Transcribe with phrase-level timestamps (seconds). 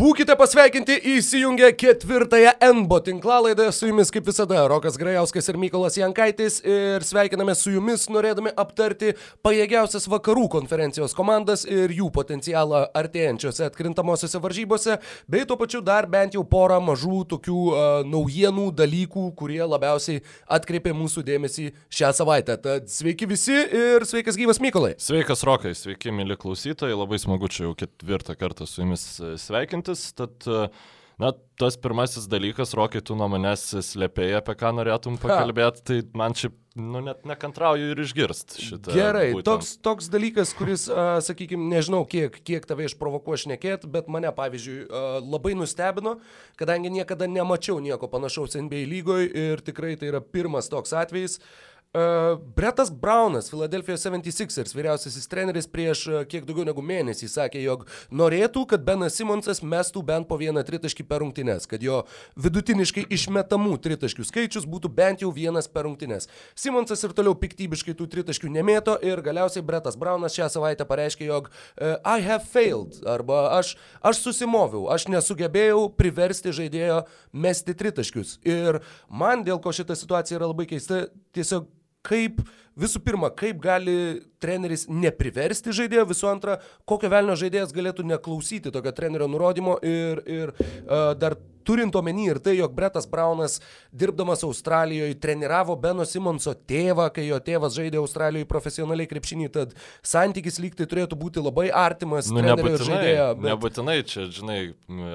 [0.00, 3.66] Būkite pasveikinti įsijungę ketvirtąją NBO tinklalaidą.
[3.68, 6.54] Su jumis kaip visada Rokas Grajauskas ir Mykolas Jankaitis.
[6.64, 9.10] Ir sveikiname su jumis norėdami aptarti
[9.44, 14.96] pajėgiausias vakarų konferencijos komandas ir jų potencialą artėjančiose atkrintamosiose varžybose.
[15.28, 20.96] Bei tuo pačiu dar bent jau porą mažų tokių uh, naujienų dalykų, kurie labiausiai atkreipė
[20.96, 22.56] mūsų dėmesį šią savaitę.
[22.64, 24.94] Tad sveiki visi ir sveikas gyvas Mykolai.
[24.96, 26.96] Sveikas Rokai, sveiki mėly klausytojai.
[26.96, 29.06] Labai smagu čia jau ketvirtą kartą su jumis
[29.44, 30.70] sveikinti sveikintis, tad,
[31.18, 36.34] na, tas pirmasis dalykas, Rokai, tu nuo manęs slėpėjai, apie ką norėtum pakalbėti, tai man
[36.34, 38.94] šiaip, nu, net nekantrauju ir išgirst šitą.
[38.94, 39.48] Gerai, būtent.
[39.50, 44.86] toks, toks dalykas, kuris, uh, sakykime, nežinau, kiek, kiek tave išprovokuoja šnekėti, bet mane, pavyzdžiui,
[44.86, 46.18] uh, labai nustebino,
[46.60, 51.40] kadangi niekada nemačiau nieko panašaus NBA lygoje ir tikrai tai yra pirmas toks atvejis.
[51.40, 57.58] Uh, Uh, Bretas Braunas, Philadelphia 76ers vyriausiasis treneris prieš uh, kiek daugiau negu mėnesį sakė,
[57.64, 57.80] jog
[58.14, 62.04] norėtų, kad Benas Simonsas mestų bent po vieną tritaškį per rungtynes, kad jo
[62.38, 66.30] vidutiniškai išmetamų tritaškių skaičius būtų bent jau vienas per rungtynes.
[66.54, 71.50] Simonsas ir toliau piktybiškai tų tritaškių nemėto ir galiausiai Bretas Braunas šią savaitę pareiškė, jog
[71.50, 77.02] uh, I have failed arba aš, aš susimoviau, aš nesugebėjau priversti žaidėjo
[77.34, 78.38] mesti tritaškius.
[78.46, 78.78] Ir
[79.10, 81.66] man dėl ko šita situacija yra labai keista, tiesiog
[82.06, 82.40] kaip
[82.80, 83.94] visų pirma, kaip gali
[84.40, 90.52] treneris nepriversti žaidėjo, visų antra, kokio velnio žaidėjas galėtų neklausyti tokio trenerio nurodymo ir, ir
[90.54, 93.58] uh, dar turint omeny ir tai, jog Bretas Braunas,
[93.92, 99.74] dirbdamas Australijoje, treniravo Beno Simonso tėvą, kai jo tėvas žaidė Australijoje profesionaliai krepšinį, tad
[100.06, 102.30] santykis lygtai turėtų būti labai artimas.
[102.32, 103.50] Nu, nebūtinai, žaidėjo, bet...
[103.52, 104.58] nebūtinai čia, žinai,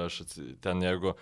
[0.06, 0.22] aš
[0.64, 1.16] ten jeigu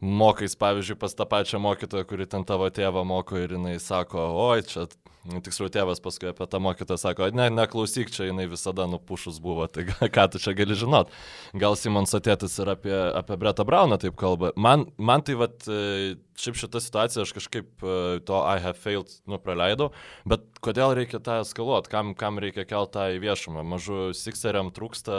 [0.00, 4.62] mokais, pavyzdžiui, pas tą pačią mokytoją, kuri ten tavo tėvą moko ir jinai sako, oi,
[4.66, 4.86] čia
[5.28, 9.84] Tiksliau, tėvas paskui apie tą mokytoją sako, ne, neklausyk, čia jinai visada nupušus buvo, tai
[9.84, 11.10] ką tu čia gali žinot.
[11.58, 14.54] Gal Simons atėtis ir apie, apie Bretą Brauną taip kalba.
[14.56, 19.10] Man, man tai, vat, e, šiaip šitą situaciją aš kažkaip e, to I have failed
[19.28, 19.90] nu praleidau,
[20.28, 23.64] bet kodėl reikia tą eskaluoti, kam, kam reikia kelti tą į viešumą.
[23.66, 25.18] Mažu Sixeriam trūksta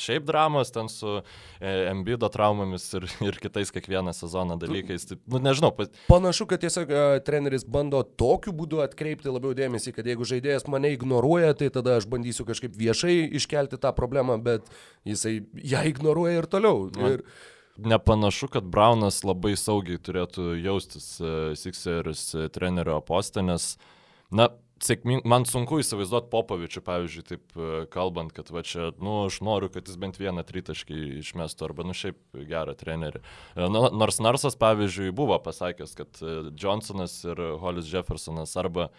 [0.00, 1.22] šiaip dramos ten su e,
[1.90, 5.08] Embido traumomis ir, ir kitais kiekvieną sezoną dalykais.
[5.10, 5.72] Tai, nu, nežinau.
[5.76, 5.94] Pat...
[6.08, 10.94] Panašu, kad tiesiog uh, treneris bando tokiu būdu atkreipti labiau dėmesį, kad jeigu žaidėjas mane
[10.94, 14.68] ignoruoja, tai tada aš bandysiu kažkaip viešai iškelti tą problemą, bet
[15.08, 16.88] jisai ją ignoruoja ir toliau.
[16.94, 17.26] Ir...
[17.78, 23.74] Nepanašu, kad Braunas labai saugiai turėtų jaustis uh, Sixers uh, trenerio postą, nes,
[24.30, 24.52] na,
[24.84, 29.70] sėkming, man sunku įsivaizduoti Popovičių, pavyzdžiui, taip e, kalbant, kad va čia, nu, aš noriu,
[29.72, 32.18] kad jis bent vieną tritaškį išmestų, arba, nu, šiaip
[32.50, 33.22] gerą trenerį.
[33.54, 38.90] E, nors Narsas, pavyzdžiui, buvo pasakęs, kad e, Johnsonas ir Hollis Jeffersonas arba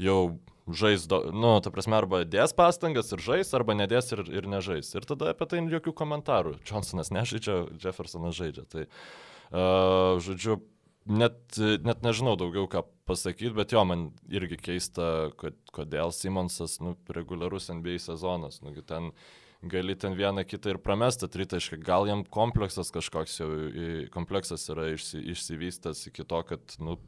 [0.00, 0.38] jau
[0.74, 4.90] žais, do, nu, ta prasme, arba dės pastangas ir žais, arba nedės ir, ir nežais.
[4.94, 6.58] Ir tada apie tai jokių komentarų.
[6.68, 8.66] Johnsonas nežaidžia, Jeffersonas žaidžia.
[8.68, 10.60] Tai, uh, žodžiu,
[11.08, 16.94] net, net nežinau daugiau ką pasakyti, bet jo, man irgi keista, kad, kodėl Simonsas, nu,
[17.14, 19.12] reguliarus NBA sezonas, nu, ten
[19.62, 23.48] gali ten vieną kitą ir pramestą tritašką, gal jam kompleksas kažkoks jau,
[24.14, 26.98] kompleksas yra išsi, išsivystęs iki to, kad, nu,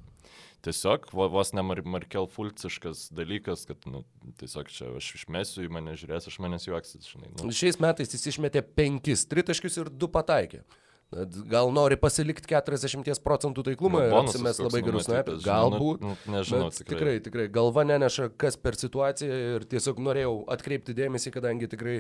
[0.65, 4.03] tiesiog vos ne mar Markel Fulciškas dalykas, kad, nu,
[4.41, 7.33] tiesiog čia aš išmesiu į mane, žiūrės, aš manęs juoksit, žinai.
[7.39, 7.53] Nu.
[7.55, 10.63] Šiais metais jis išmetė penkis tritaškius ir du pataikė.
[11.11, 15.43] Gal nori pasilikti 40 procentų taiklumą ir apsimes labai gerus sniperius.
[15.43, 16.05] Galbūt.
[16.07, 16.69] Nu, nežinau.
[16.71, 16.87] Tikrai.
[16.87, 17.47] tikrai, tikrai.
[17.51, 21.97] Galva neneša, kas per situaciją ir tiesiog norėjau atkreipti dėmesį, kadangi tikrai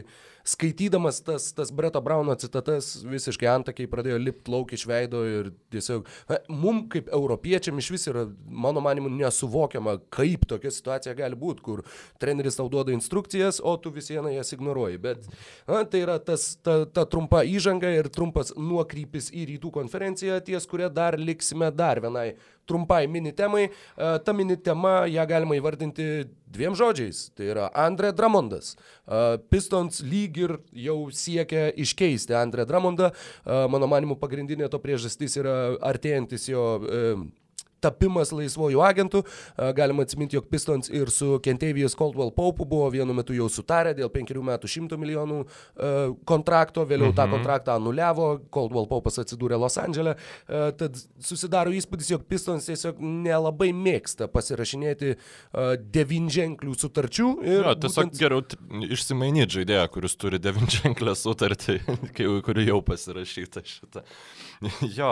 [0.47, 6.07] skaitydamas tas, tas Breto Brauno citatas visiškai antakiai pradėjo lipti lauk iš veido ir tiesiog
[6.47, 11.83] mum kaip europiečiam iš vis yra, mano manimu, nesuvokiama, kaip tokia situacija gali būti, kur
[12.23, 15.03] treneris tau duoda instrukcijas, o tu vis vieną jas ignoruoji.
[15.03, 15.27] Bet
[15.67, 20.41] na, tai yra tas, ta, ta trumpa įžanga ir trumpas nuokrypis krypis į rytų konferenciją,
[20.45, 22.35] ties kuria dar liksime dar vienai
[22.69, 23.69] trumpai mini temai.
[23.97, 27.31] E, ta mini tema, ją galima įvardinti dviem žodžiais.
[27.35, 28.77] Tai yra Andre Dramondas.
[28.77, 30.57] E, Pistons lyg ir
[30.87, 33.11] jau siekia iškeisti Andre Dramondą.
[33.11, 35.57] E, mano manimu, pagrindinė to priežastis yra
[35.91, 36.67] artėjantis jo
[37.83, 39.23] tapimas laisvojų agentų.
[39.77, 44.11] Galima atsiminti, jog Pistons ir su Kentavijas Coldwell Pope buvo vienu metu jau sutarę dėl
[44.13, 45.41] penkerių metų šimto milijonų
[46.29, 47.19] kontrakto, vėliau mhm.
[47.19, 50.17] tą kontraktą anuliavo, Coldwell Pope atsidūrė Los Andželė.
[50.47, 55.15] Tad susidaro įspūdis, jog Pistons tiesiog nelabai mėgsta pasirašinėti
[55.95, 57.29] devinženklių sutarčių.
[57.47, 58.21] Jo, tiesiog būtent...
[58.21, 61.81] geriau išsimainyti žaidėją, kuris turi devinženklę sutartį,
[62.47, 64.05] kuri jau pasirašyta šitą.
[64.99, 65.11] jo,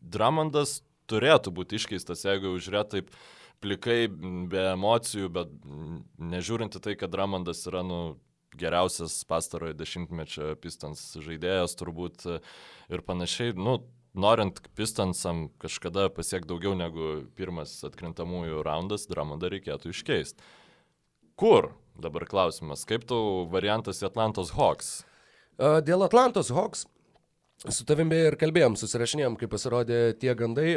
[0.00, 0.80] Dramondas
[1.10, 3.14] turėtų būti iškeistas, jeigu žiūrėt taip
[3.60, 4.08] plikai,
[4.50, 5.52] be emocijų, bet
[6.32, 8.00] nežiūrinti tai, kad Ramondas yra, nu,
[8.60, 12.26] geriausias pastarojo dešimtmečio Pistons žaidėjas turbūt
[12.90, 13.54] ir panašiai.
[13.54, 13.80] Nu,
[14.14, 20.42] norint Pistonsam kažkada pasiekti daugiau negu pirmas atkrintamųjų raundas, Dramondą reikėtų iškeisti.
[21.40, 21.72] Kur?
[22.00, 25.02] Dabar klausimas, kaip tau variantas į Atlantos Hawks?
[25.60, 26.86] Dėl Atlantos Hawks
[27.68, 30.70] Su tavimi ir kalbėjom, susirašinėjom, kai pasirodė tie gandai.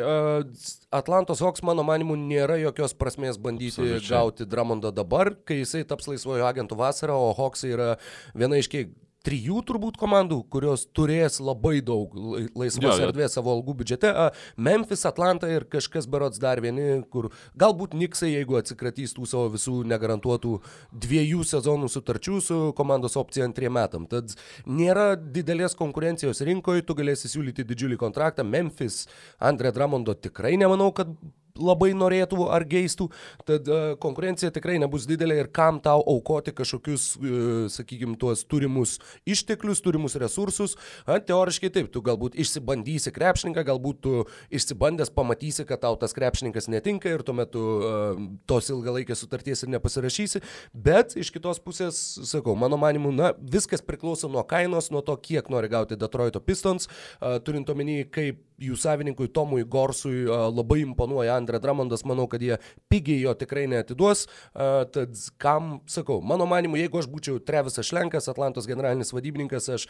[0.92, 4.10] Atlantos Hawks, mano manimu, nėra jokios prasmės bandyti Absoliučiai.
[4.12, 7.94] gauti Dramondą dabar, kai jisai taps laisvojo agentų vasarą, o Hawks yra
[8.36, 8.92] viena iš kiek
[9.24, 12.14] trijų turbūt komandų, kurios turės labai daug
[12.60, 14.12] laisvos ja, erdvės savo algų biudžete.
[14.56, 17.30] Memphis, Atlanta ir kažkas berots dar vieni, kur
[17.60, 20.58] galbūt Niksai, jeigu atsikratys tų savo visų negarantuotų
[21.06, 24.08] dviejų sezonų sutarčių su komandos opcija antriem metam.
[24.12, 24.36] Tad
[24.68, 28.44] nėra didelės konkurencijos rinkoje, tu galėsi siūlyti didžiulį kontraktą.
[28.44, 29.06] Memphis,
[29.40, 31.16] Andre Dramondo tikrai nemanau, kad
[31.60, 33.10] labai norėtų ar geistų,
[33.46, 38.96] tad uh, konkurencija tikrai nebus didelė ir kam tau aukoti kažkokius, uh, sakykime, tuos turimus
[39.30, 40.74] išteklius, turimus resursus.
[41.06, 44.24] A, teoriškai taip, tu galbūt išsibandysi krepšininką, galbūt tu
[44.54, 48.18] išsibandęs pamatysi, kad tau tas krepšininkas netinka ir tuomet tu uh,
[48.50, 50.42] tos ilgalaikės sutarties ir nepasirašysi,
[50.74, 55.54] bet iš kitos pusės, sakau, mano manimu, na, viskas priklauso nuo kainos, nuo to, kiek
[55.54, 61.43] nori gauti Detroito Pistons, uh, turint omeny, kaip jų savininkui Tomui Gorsui uh, labai imponuoja
[61.44, 62.58] Andre Dramondas, manau, kad jie
[62.92, 64.26] pigiai jo tikrai neatiduos.
[64.54, 69.88] Tad kam, sakau, mano manimu, jeigu aš būčiau Trevisas Šlenkas, Atlantos generalinis vadybininkas, aš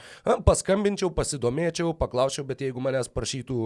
[0.48, 3.60] paskambinčiau, pasidomėčiau, paklausčiau, bet jeigu manęs prašytų,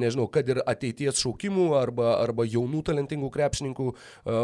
[0.00, 3.88] nežinau, kad ir ateities šaukimų arba, arba jaunų talentingų krepšininkų,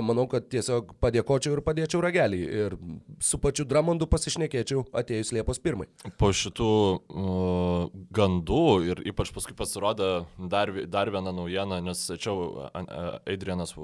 [0.04, 2.42] manau, kad tiesiog padėkočiau ir padėčiau ragelį.
[2.64, 2.78] Ir
[3.24, 5.88] su pačiu Dramondu pasišnekėčiau atėjus Liepos pirmai.
[6.20, 10.10] Po šitų uh, gandų ir ypač paskui pasirodė
[10.50, 12.34] dar, dar viena naujiena, nes čia
[12.74, 13.74] Adrianas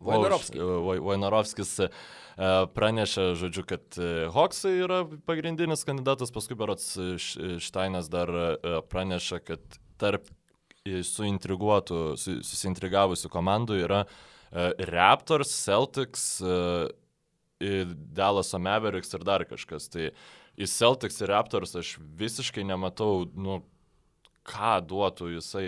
[0.00, 1.88] Vojnarovskis e,
[2.76, 3.98] pranešė, žodžiu, kad
[4.34, 6.94] Hoksai yra pagrindinis kandidatas, paskui Berots
[7.66, 8.30] Štainas dar
[8.92, 10.30] pranešė, kad tarp
[10.86, 14.04] suintriguotų, susintrigavusių komandų yra
[14.90, 16.40] Raptors, Celtics,
[17.60, 19.90] Dallas Mavericks ir dar kažkas.
[19.92, 20.08] Tai
[20.56, 23.60] į Celtics ir Raptors aš visiškai nematau, nu,
[24.46, 25.64] ką duotų jisai,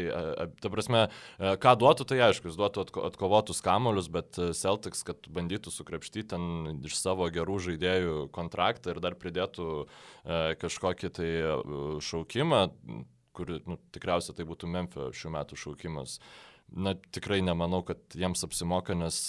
[0.63, 1.05] ta prasme,
[1.39, 6.97] ką duotų, tai aišku, jis duotų atkovotus kamolius, bet Celtics, kad bandytų sukrepštyti ten iš
[7.01, 9.69] savo gerų žaidėjų kontraktą ir dar pridėtų
[10.63, 11.31] kažkokį tai
[12.05, 12.63] šaukimą,
[13.37, 16.19] kur nu, tikriausiai tai būtų Memphio šių metų šaukimas.
[16.73, 19.29] Na, tikrai nemanau, kad jiems apsimoka, nes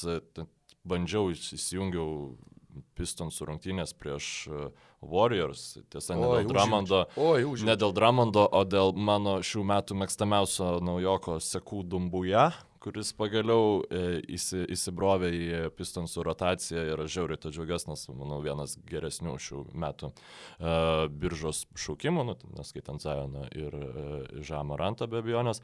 [0.87, 2.37] bandžiau, įsijungiau
[2.97, 4.27] Pistonsų rungtynės prieš
[5.03, 7.01] Warriors, tiesa, ne dėl Dramondo,
[7.67, 12.51] ne dėl Dramondo, o dėl mano šių metų mėgstamiausio naujoko Sekų Dumbuja,
[12.83, 15.45] kuris pagaliau e, įsi, įsibrovė į
[15.77, 20.75] Pistonsų rotaciją ir aš žiauriai to džiaugiuosi, nes, manau, vienas geresnių šių metų e,
[21.23, 23.87] biržos šaukimų, nu, neskaitant Zajoną ir e,
[24.43, 25.63] Žamą Rantą be abejonės.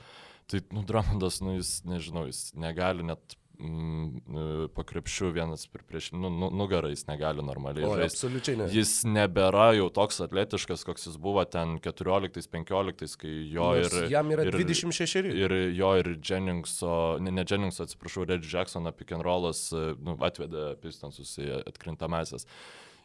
[0.49, 4.05] Tai, nu, Dramondas, nu, jis, nežinau, jis negali net mm,
[4.41, 8.17] e, pakrepšių vienas prieš nu, nu, nugarą jis negali normaliai žaisti.
[8.17, 8.67] Absoliučiai ne.
[8.73, 14.09] Jis nebėra jau toks atletiškas, koks jis buvo ten 14-15, kai jo Nors ir...
[14.13, 15.31] Jam yra ir, 26.
[15.33, 20.15] Ir jo ir Jenningso, ne, ne Jenningso, atsiprašau, Red Jacksono pick and rollas e, nu,
[20.25, 22.47] atvedė Pistonsus į atkrintamasias.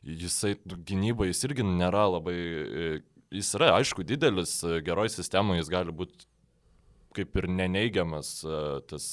[0.05, 2.39] Jisai nu, gynybai jis irgi nėra labai...
[2.39, 2.95] E,
[3.35, 6.29] jis yra, aišku, didelis, geroj sistemoje jis gali būti
[7.15, 8.31] kaip ir neneigiamas
[8.91, 9.05] tas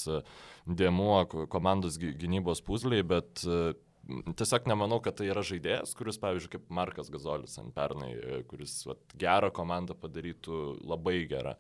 [0.66, 3.44] dėmuo komandos gynybos puzliai, bet
[4.38, 8.14] tiesiog nemanau, kad tai yra žaidėjas, kuris, pavyzdžiui, kaip Markas Gazolis ant pernai,
[8.50, 11.56] kuris vat, gerą komandą padarytų labai gerą.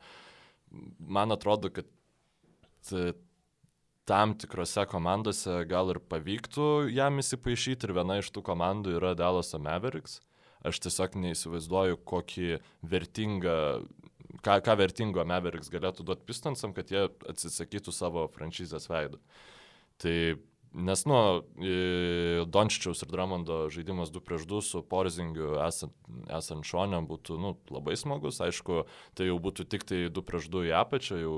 [1.01, 1.87] Man atrodo, kad
[4.09, 9.53] tam tikrose komandose gal ir pavyktų jam įsipaišyti ir viena iš tų komandų yra Dallas
[9.55, 10.19] Mavericks.
[10.67, 13.55] Aš tiesiog neįsivaizduoju, kokį vertingą
[14.45, 19.21] ką, ką vertingo Mavericks galėtų duoti Pistonsam, kad jie atsisakytų savo franšizės veidų.
[20.01, 20.15] Tai
[20.71, 21.15] Nes, nu,
[22.47, 25.91] Dončičiaus ir Dramondo žaidimas 2 prieš 2 su Porzingiu esant,
[26.31, 28.39] esant šonėm būtų, nu, labai smagus.
[28.39, 31.35] Aišku, tai jau būtų tik tai 2 prieš 2 į apačią, jau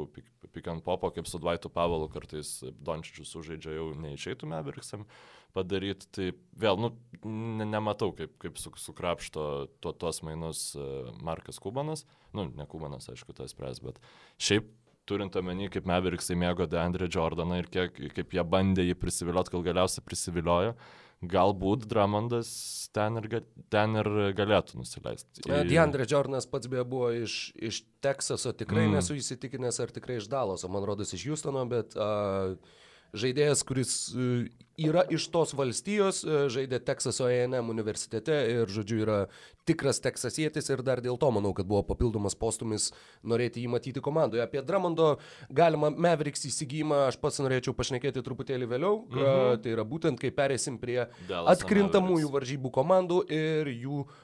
[0.64, 5.04] pikant popo, kaip su Dvaitu Pavelu kartais Dončičius sužaidžia, jau neišeitų Mavericksam
[5.54, 6.08] padaryti.
[6.16, 6.30] Tai
[6.60, 6.94] vėl, nu,
[7.28, 10.88] ne, nematau, kaip, kaip su, sukrapšto to, tuos mainus e,
[11.22, 12.06] Markas Kubanas.
[12.34, 14.00] Nu, ne Kubanas, aišku, tas pres, bet
[14.42, 14.72] šiaip
[15.10, 19.66] turint omeny, kaip Mavericksai mėgo Deandre Jordaną ir kiek, kaip jie bandė jį prisivilioti, kol
[19.66, 20.78] galiausiai prisiviliojo,
[21.30, 22.52] galbūt Dramondas
[22.94, 23.42] ten ir,
[23.74, 25.46] ten ir galėtų nusileisti.
[25.48, 25.64] Į...
[25.70, 28.98] Deandre Jordanas pats beje buvo iš, iš Teksaso, tikrai mm.
[29.00, 32.58] nesu įsitikinęs, ar tikrai iš Daloso, man rodos iš Houstono, bet uh,
[33.14, 34.28] žaidėjas, kuris e,
[34.82, 39.18] yra iš tos valstijos, e, žaidė Teksaso A&M universitete ir, žodžiu, yra
[39.70, 42.90] tikras teksasietis ir dar dėl to manau, kad buvo papildomas postumis
[43.24, 44.44] norėti jį matyti komandoje.
[44.44, 45.14] Apie Dramondo
[45.54, 49.00] galima Mavericks įsigymą aš pats norėčiau pašnekėti truputėlį vėliau.
[49.08, 49.64] Mhm.
[49.64, 52.38] Tai yra būtent, kai perėsim prie Dallas atkrintamųjų Mavericks.
[52.40, 54.22] varžybų komandų ir jų uh,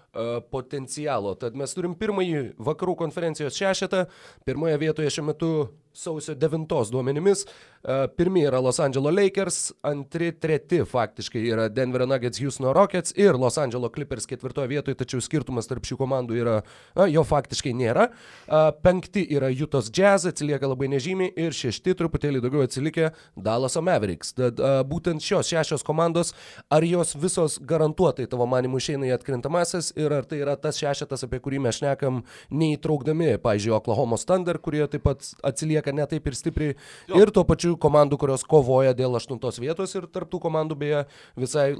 [0.51, 1.35] potencialo.
[1.39, 4.05] Tad mes turim pirmąjį vakarų konferencijos šešetą.
[4.47, 5.51] Pirmoje vietoje šiuo metu
[5.93, 7.45] sausio 9 duomenimis.
[7.79, 13.37] Uh, pirmi yra Los Angeles Lakers, antri, treti faktiškai yra Denver Nuggets, Houston Rockets ir
[13.39, 16.57] Los Angeles Clippers ketvirtoje vietoje, tačiau skirtumas tarp šių komandų yra,
[16.97, 18.09] na, jo faktiškai nėra.
[18.49, 24.35] Uh, penkti yra Jutos Jazz, atsilieka labai nežymiai ir šešti truputėlį daugiau atsilikę Dallaso Mavericks.
[24.35, 24.59] Tad
[24.91, 26.33] būtent šios šešios komandos,
[26.67, 31.25] ar jos visos garantuotai tavo manimu išeina į atkrintamasis ir ar tai yra tas šešetas,
[31.27, 36.37] apie kurį mes šnekam, neįtraukdami, pavyzdžiui, Oklahoma Thunder, kurie taip pat atsilieka ne taip ir
[36.39, 36.75] stipriai,
[37.09, 37.21] Jo.
[37.23, 41.05] ir tuo pačiu komandų, kurios kovoja dėl aštuntos vietos ir tarptų komandų beje
[41.37, 41.73] visai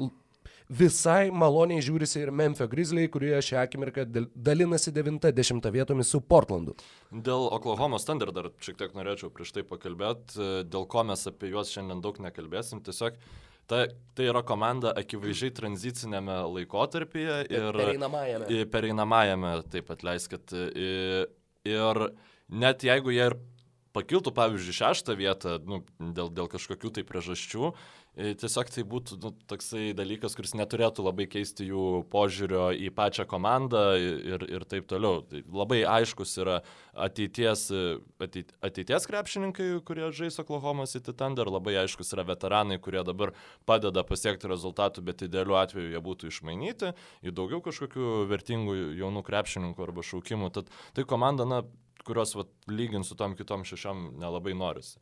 [0.70, 6.76] visai maloniai žiūrisi ir Memphis Grizzliai, kurie šią akimirką dal- dalinasi 9-10 vietomis su Portlandu.
[7.10, 10.38] Dėl Oklahoma Thunder dar šiek tiek norėčiau prieš tai pakalbėti,
[10.70, 12.84] dėl ko mes apie juos šiandien daug nekalbėsim.
[12.86, 13.18] Tiesiog
[13.70, 13.84] ta,
[14.18, 18.66] tai yra komanda akivaizdžiai tranzicinėme laikotarpyje ir Pereinamajame.
[18.74, 20.50] pereinamajame, taip atleiskit.
[20.74, 21.28] į-
[21.70, 21.98] Ir
[22.50, 23.34] net jeigu jie ir
[23.94, 27.76] pakiltų, pavyzdžiui, šeštą vietą nu, dėl, dėl kažkokių tai priežasčių, e,
[28.20, 33.84] tiesiog tai būtų nu, toksai dalykas, kuris neturėtų labai keisti jų požiūrio į pačią komandą
[33.96, 35.22] ir, ir taip toliau.
[35.30, 36.60] Tai labai aiškus yra
[37.08, 37.84] ateities, e,
[38.26, 43.32] ateit, ateities krepšininkai, kurie žais Oklahoma City Thunder, labai aiškus yra veteranai, kurie dabar
[43.70, 49.88] padeda pasiekti rezultatų, bet idealiu atveju jie būtų išmainyti į daugiau kažkokių vertingų jaunų krepšininkų
[49.88, 50.52] arba šaukimų.
[50.60, 51.64] Tad tai komanda, na,
[52.04, 55.00] kurios vat, lygint su tom kitom šešiom nelabai norisi.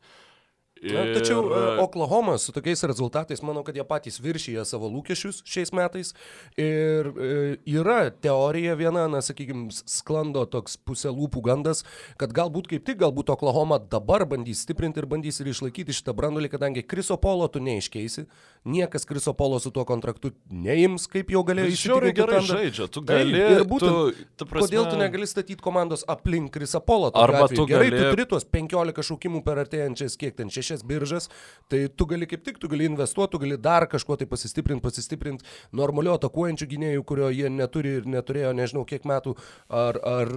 [0.82, 5.72] Na, tačiau e, Oklahoma su tokiais rezultatais, manau, kad jie patys viršyje savo lūkesčius šiais
[5.74, 6.12] metais.
[6.58, 11.82] Ir e, yra teorija viena, na, sakykime, sklando toks pusė lūpų gandas,
[12.20, 16.50] kad galbūt kaip tik, galbūt Oklahoma dabar bandys stiprinti ir bandys ir išlaikyti šitą brandolį,
[16.52, 18.26] kadangi Kriso Polo tu neiškeisi,
[18.68, 22.56] niekas Kriso Polo su tuo kontraktu neims, kaip jau galėjo Jis žiauriai gerai Thunder.
[22.62, 23.34] žaidžia, tu gali.
[23.38, 27.10] ir būtent, tu, tu prasme, Kodėl tu negali statyti komandos aplink Krisą Polą?
[27.18, 31.28] Arba tu Gerai, gali- tu turi tuos 15 šaukimų per artėjančias, kiek ten, šešias biržas,
[31.72, 35.44] tai tu gali kaip tik, tu gali investuoti, tu gali dar kažkuo tai pasistiprinti, pasistiprinti
[35.72, 39.34] normaliu atakuojančių gynėjų, kurio jie neturi ir neturėjo nežinau kiek metų,
[39.72, 40.32] ar, ar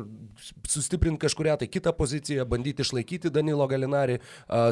[0.67, 4.19] sustiprinti kažkuria tai kitą poziciją, bandyti išlaikyti Danilo Galinarį,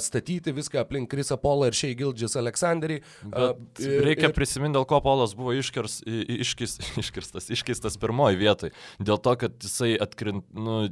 [0.03, 3.01] statyti viską aplink Krisą Polą ir Šei Gildžis Aleksandrį.
[3.31, 8.39] a, Bet ir- reikia ir- prisiminti, dėl ko Polas buvo iškirs, iškis, iškirstas, iškeistas pirmoji
[8.39, 8.73] vietoj.
[8.99, 10.89] Dėl to, kad jisai atkrint, nu,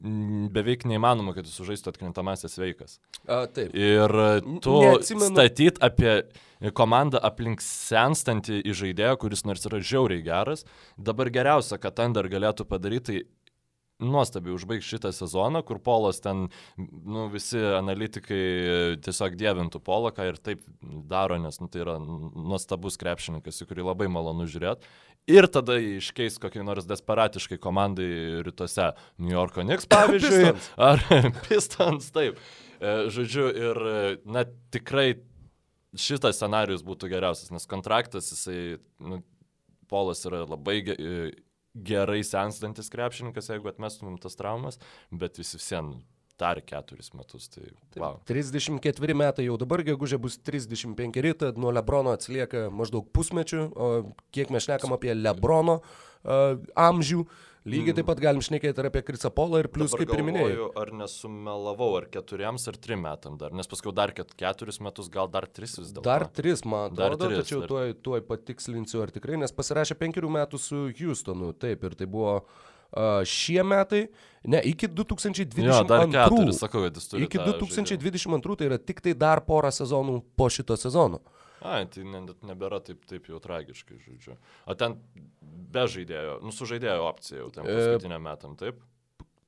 [0.00, 2.98] beveik neįmanoma, kad jis sužaistų atkrintamasis veikas.
[3.26, 3.72] a, Taip.
[3.74, 4.08] Ir
[4.60, 6.22] tu Neatsimenu- statyt apie
[6.72, 10.64] komandą aplink senstantį į žaidėją, kuris nors yra žiauriai geras,
[10.98, 13.24] dabar geriausia, kad Thunder galėtų padaryti, tai
[14.02, 18.40] nuostabiai užbaigti šitą sezoną, kur Polas ten, nu, visi analitikai
[19.04, 20.64] tiesiog dievintų Polą, ką ir taip
[21.08, 24.90] daro, nes nu, tai yra nuostabus krepšininkas, į kurį labai malonu žiūrėti.
[25.32, 28.92] Ir tada iškeis kokiai nors desperatiškai komandai rytuose.
[29.18, 30.52] New Yorko Knicks, pavyzdžiui.
[30.52, 30.68] Pistons.
[30.76, 31.02] Ar
[31.48, 32.42] Pistons, taip.
[32.78, 35.14] E, Žodžiu, ir, e, na, tikrai
[35.96, 39.22] šitas scenarius būtų geriausias, nes kontraktas, jisai, nu,
[39.86, 41.10] Polas yra labai e,
[41.76, 44.80] gerai senstantis krepšininkas, jeigu atmestumėm tas traumas,
[45.10, 45.96] bet vis vien
[46.36, 48.18] dar keturis metus, tai wow.
[48.28, 53.88] 34 metai jau dabar, gegužė bus 35, tad nuo Lebrono atsilieka maždaug pusmečių, o
[54.36, 57.24] kiek mes šnekam apie Lebrono uh, amžių,
[57.66, 60.68] lygiai taip pat galim šnekėti ir apie Krisą Polą ir plus, Dabar kaip ir minėjau.
[60.80, 65.30] Ar nesumelavau, ar keturiems, ar trim metam dar, nes paskui dar ket, keturis metus, gal
[65.32, 66.06] dar tris vis dėlto.
[66.06, 67.72] Dar tris, man Dar atrodo, tris, tačiau dar.
[67.74, 72.38] tuoj, tuoj patikslinsiu, ar tikrai, nes pasirašė penkerių metų su Houstonu, taip, ir tai buvo
[73.26, 74.06] šie metai,
[74.46, 75.66] ne, iki 2022.
[75.66, 77.26] Jo, dar keturis, sakau, jis turi.
[77.26, 77.66] Iki tą žaidimą.
[77.66, 81.20] 2022 tai yra tik tai dar porą sezonų po šito sezono.
[81.64, 84.36] Ai, tai ne, net nebėra taip, taip jau tragiškai, žodžiu.
[84.68, 84.98] O ten
[85.72, 88.82] be žaidėjo, nu su žaidėjo opcija jau ten E, paskutiniam metam, taip?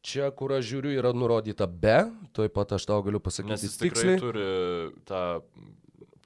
[0.09, 1.99] Čia, kur aš žiūriu, yra nurodyta be,
[2.33, 4.21] tuoj pat aš tau galiu Nes pasakyti jis tikrai tiksliai.
[4.23, 4.47] turi
[5.11, 5.23] tą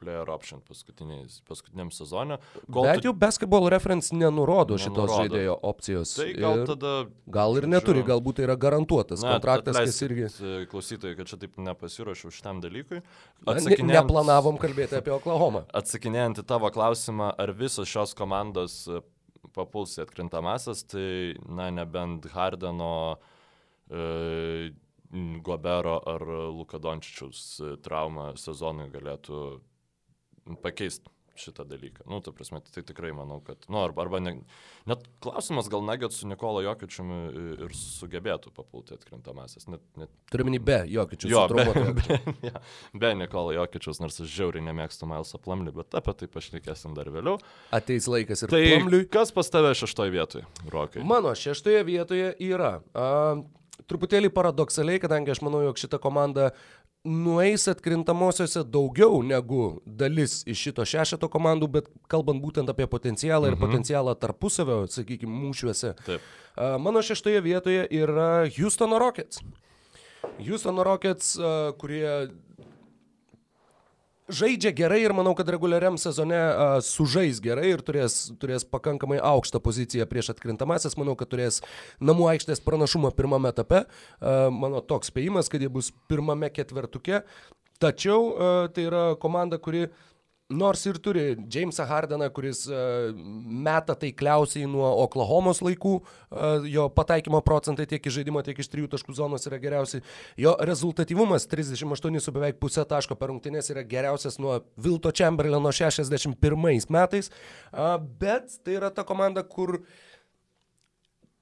[0.03, 2.37] player option paskutiniam sezonė.
[2.67, 5.21] Bet tu- jau basketball reference nenurodo šitos Nenurodo.
[5.23, 6.13] žaidėjo opcijos.
[6.19, 6.93] Tai gal ir, tada...
[7.39, 10.27] gal ir neturi, galbūt tai yra garantuotas Na, kontraktas, kas irgi...
[10.43, 13.01] e, Klausytojai, kad čia taip nepasiruošiau šitam dalykui.
[13.01, 15.65] Na, ne, Atsakinėjant- neplanavom kalbėti apie Oklahomą.
[15.83, 19.01] Atsakinėjant į tavo klausimą, ar visos šios komandos e,
[19.55, 21.09] papuls į atkrintamasias, tai,
[21.47, 22.93] na, nebent Hardeno,
[23.91, 24.73] e,
[25.45, 26.23] Gobero ar
[26.57, 27.41] Lukadončičiaus
[27.85, 29.41] trauma sezonui galėtų
[30.63, 32.05] pakeisti šitą dalyką.
[32.07, 34.35] Nu, ta prasme, tai tikrai manau, kad, nu, arba, arba ne,
[34.89, 37.21] net klausimas, gal Nugget su Nikola Jokičiumi
[37.65, 39.67] ir sugebėtų papulti atkrintamasis.
[39.73, 40.13] Net, net...
[40.33, 41.33] Turime be Jokičius.
[41.33, 41.65] Jo, be,
[42.01, 42.19] be,
[42.51, 47.11] ja, be Nikola Jokičius, nors aš žiauriai nemėgstu Milesą Plamlių, bet apie tai pašnekėsim dar
[47.15, 47.39] vėliau.
[47.75, 49.09] Ateis laikas ir tai Plamliui.
[49.13, 51.05] Kas pas tave šeštoje vietoje, Rokai?
[51.07, 52.77] Mano šeštoje vietoje yra.
[52.93, 53.45] Uh,
[53.89, 56.51] truputėlį paradoksaliai, kadangi aš manau, jog šita komanda
[57.05, 63.57] nueis atkrintamosiose daugiau negu dalis iš šito šešeto komandų, bet kalbant būtent apie potencialą ir
[63.57, 63.65] mhm.
[63.65, 65.97] potencialą tarpusavio, sakykime, mūšiuose.
[66.07, 66.31] Taip.
[66.57, 69.43] Mano šeštoje vietoje yra Houstono Rockets.
[70.39, 71.35] Houstono Rockets,
[71.81, 72.29] kurie
[74.31, 79.63] žaidžia gerai ir manau, kad reguliariam sezone uh, sužais gerai ir turės, turės pakankamai aukštą
[79.65, 80.99] poziciją prieš atkrintamasis.
[81.01, 81.63] Manau, kad turės
[82.03, 83.85] namų aikštės pranašumą pirmame etape.
[84.21, 87.25] Uh, mano toks spėjimas, kad jie bus pirmame ketvertuke.
[87.83, 90.12] Tačiau uh, tai yra komanda, kuri uh,
[90.53, 93.11] Nors ir turi Jamesą Hardeną, kuris uh,
[93.67, 98.91] meta taikliausiai nuo Oklahomos laikų, uh, jo pataikymo procentai tiek iš žaidimo, tiek iš trijų
[98.93, 100.03] taškų zonos yra geriausi.
[100.41, 106.91] Jo rezultatyvumas 38 su beveik pusę taško per rungtynės yra geriausias nuo Vilto Chamberlaino 61
[106.93, 107.33] metais.
[107.73, 109.81] Uh, bet tai yra ta komanda, kur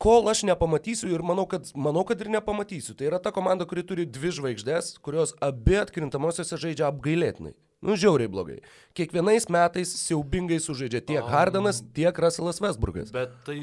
[0.01, 3.85] kol aš nepamatysiu ir manau kad, manau, kad ir nepamatysiu, tai yra ta komanda, kuri
[3.85, 7.53] turi dvi žvaigždės, kurios abi atkrintamosiose žaidžia apgailėtinai.
[7.81, 8.59] Nu, žiauriai blogai.
[8.97, 13.09] Kiekvienais metais siaubingai sužaidžia tiek um, Hardanas, tiek Russellas Westbrook'as.
[13.15, 13.57] Bet tai,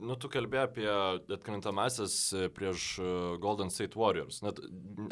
[0.00, 0.86] nu, tu kalbėjai apie
[1.36, 2.14] atkrintamasis
[2.56, 3.10] prieš e,
[3.42, 4.40] Golden State Warriors.
[4.46, 4.62] Net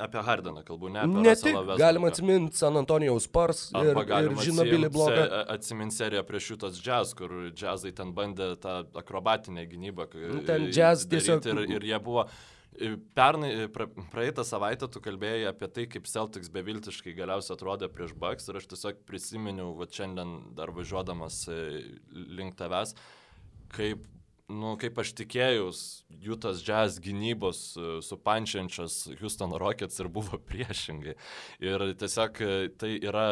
[0.00, 1.60] apie Hardaną kalbu, ne apie ne tik.
[1.76, 5.28] Galima atsiminti San Antonijaus Spars ir, ir Žinobilį blogą.
[5.58, 10.08] Atsiminti seriją prieš šitas jazz, kur jazzai ten bandė tą akrobatinę gynybą.
[10.32, 11.44] Nu, ten jazz tiesiog.
[11.52, 12.30] Ir, ir jie buvo
[13.14, 18.50] Pernai, pra, praeitą savaitę tu kalbėjai apie tai, kaip Celtics beviltiškai galiausiai atrodė prieš Bucks
[18.50, 21.56] ir aš tiesiog prisiminiau, va šiandien dar važiuodamas e,
[22.12, 22.92] link tavęs,
[23.72, 24.04] kaip,
[24.52, 25.82] nu, kaip aš tikėjus,
[26.26, 31.16] Jutas Jazz gynybos e, supančiančias Houston Rockets ir buvo priešingai.
[31.64, 33.28] Ir tiesiog e, tai yra,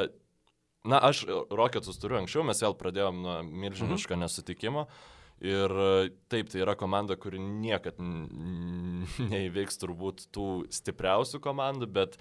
[0.88, 4.25] na, aš Rocketsus turiu anksčiau, mes vėl pradėjom nuo milžiniško mhm.
[4.25, 4.88] nesutikimo.
[5.42, 7.99] Ir e, taip, tai yra komanda, kuri niekad
[9.33, 12.18] neįveiks turbūt tų stipriausių komandų, bet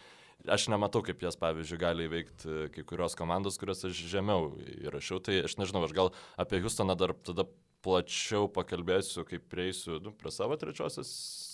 [0.49, 5.21] aš nematau, kaip jas, pavyzdžiui, gali įveikti e, kai kurios komandos, kurias aš žemiau įrašiau.
[5.23, 7.45] Tai aš nežinau, aš gal apie Houstoną dar tada
[7.84, 11.13] plačiau pakalbėsiu, kaip prieisiu nu, prie savo trečiosios.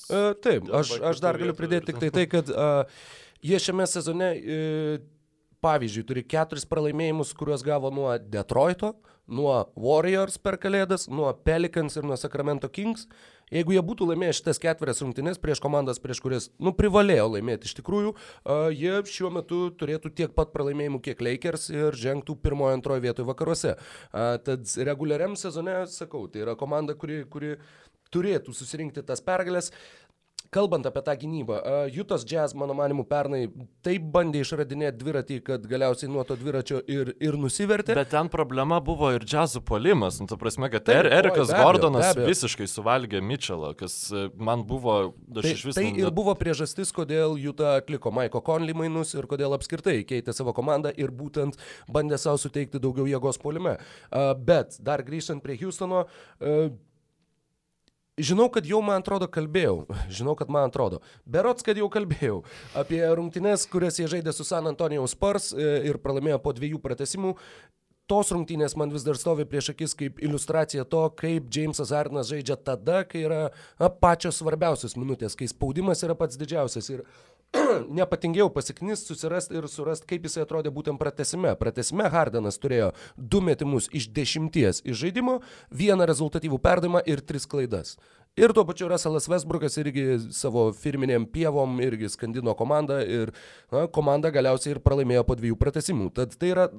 [0.10, 3.02] E, taip, aš, aš dar galiu pridėti tik tai tai, kad uh,
[3.46, 5.08] jie šiame sezone, uh,
[5.64, 8.94] pavyzdžiui, turi keturis pralaimėjimus, kuriuos gavo nuo Detroito,
[9.30, 13.08] nuo Warriors per Kalėdas, nuo Pelicans ir nuo Sacramento Kings.
[13.50, 17.80] Jeigu jie būtų laimėję šitas ketverias rungtynes prieš komandas, prieš kurias, nu, privalėjo laimėti iš
[17.80, 18.12] tikrųjų,
[18.78, 23.74] jie šiuo metu turėtų tiek pat pralaimėjimų, kiek Lakers ir žengtų pirmojo, antrojo vietoje vakaruose.
[24.14, 27.56] Tad reguliariam sezone, sakau, tai yra komanda, kuri, kuri
[28.14, 29.72] turėtų susirinkti tas pergalės.
[30.50, 31.58] Kalbant apie tą gynybą,
[31.94, 33.44] Jutos Jazz, mano manimu, pernai
[33.86, 37.94] taip bandė išradinėti dviratį, kad galiausiai nuo to dviračio ir, ir nusivertė.
[37.94, 40.18] Bet ten problema buvo ir džiazų polimas.
[40.18, 42.32] Nu, ta prasme, kad taip, er, Erikas oi, Gordonas abejo, abejo.
[42.34, 44.98] visiškai suvalgė Mitchellą, kas e, man buvo...
[45.38, 50.00] Tai, vis, tai ir buvo priežastis, kodėl Juta atliko Maiko Conley mainus ir kodėl apskritai
[50.10, 51.62] keitė savo komandą ir būtent
[51.94, 53.78] bandė savo suteikti daugiau jėgos polime.
[54.50, 56.08] Bet dar grįžtant prie Houstono,
[58.20, 59.86] Žinau, kad jau man atrodo kalbėjau,
[60.20, 61.02] žinau, kad man atrodo.
[61.24, 62.42] Berots, kad jau kalbėjau
[62.78, 67.36] apie rungtynes, kurias jie žaidė su San Antonijaus Spars e, ir pralaimėjo po dviejų pratesimų.
[68.10, 72.58] Tos rungtynės man vis dar stovi prieš akis kaip iliustracija to, kaip Jamesas Arnas žaidžia
[72.58, 73.42] tada, kai yra
[73.78, 76.90] na, pačios svarbiausios minutės, kai spaudimas yra pats didžiausias.
[76.90, 77.06] Ir
[78.00, 81.56] nepatingėjau pasiknis, susirasti ir surasti, kaip jisai atrodė būtent pratesime.
[81.58, 85.40] Pratesime Hardenas turėjo du metimus iš dešimties iš žaidimo,
[85.74, 87.98] vieną rezultatyvų perdavimą ir tris klaidas.
[88.38, 93.34] Ir tuo pačiu Russellas Westbrookas irgi savo firminėm pievom irgi skandino komandą ir
[93.74, 96.12] na, komanda galiausiai ir pralaimėjo po dviejų pratesimų.
[96.16, 96.70] Tad tai yra,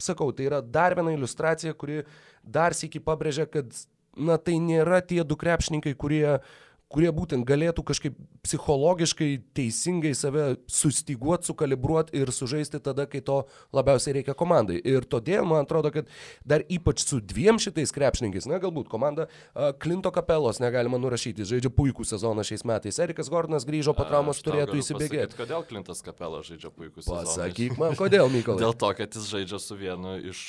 [0.00, 2.04] sakau, tai yra dar viena iliustracija, kuri
[2.46, 3.74] dar sėki pabrėžia, kad
[4.14, 6.56] na, tai nėra tie du krepšininkai, kurie uh,
[6.90, 13.44] kurie būtent galėtų kažkaip psichologiškai teisingai save sustiguoti, sukalibruoti ir sužaisti tada, kai to
[13.76, 14.80] labiausiai reikia komandai.
[14.82, 16.10] Ir todėl man atrodo, kad
[16.42, 21.70] dar ypač su dviem šitais krepšininkais, na galbūt komanda uh, Klinto kapelos negalima nurašyti, žaidžia
[21.74, 22.98] puikų sezoną šiais metais.
[23.02, 25.38] Erikas Gordonas grįžo po traumos, turėtų įsibėgėti.
[25.38, 27.22] Kodėl Klintas kapelas žaidžia puikų sezoną?
[27.22, 28.62] Pasakyk man, kodėl, Mykolai?
[28.64, 30.42] Dėl to, kad jis žaidžia su vienu iš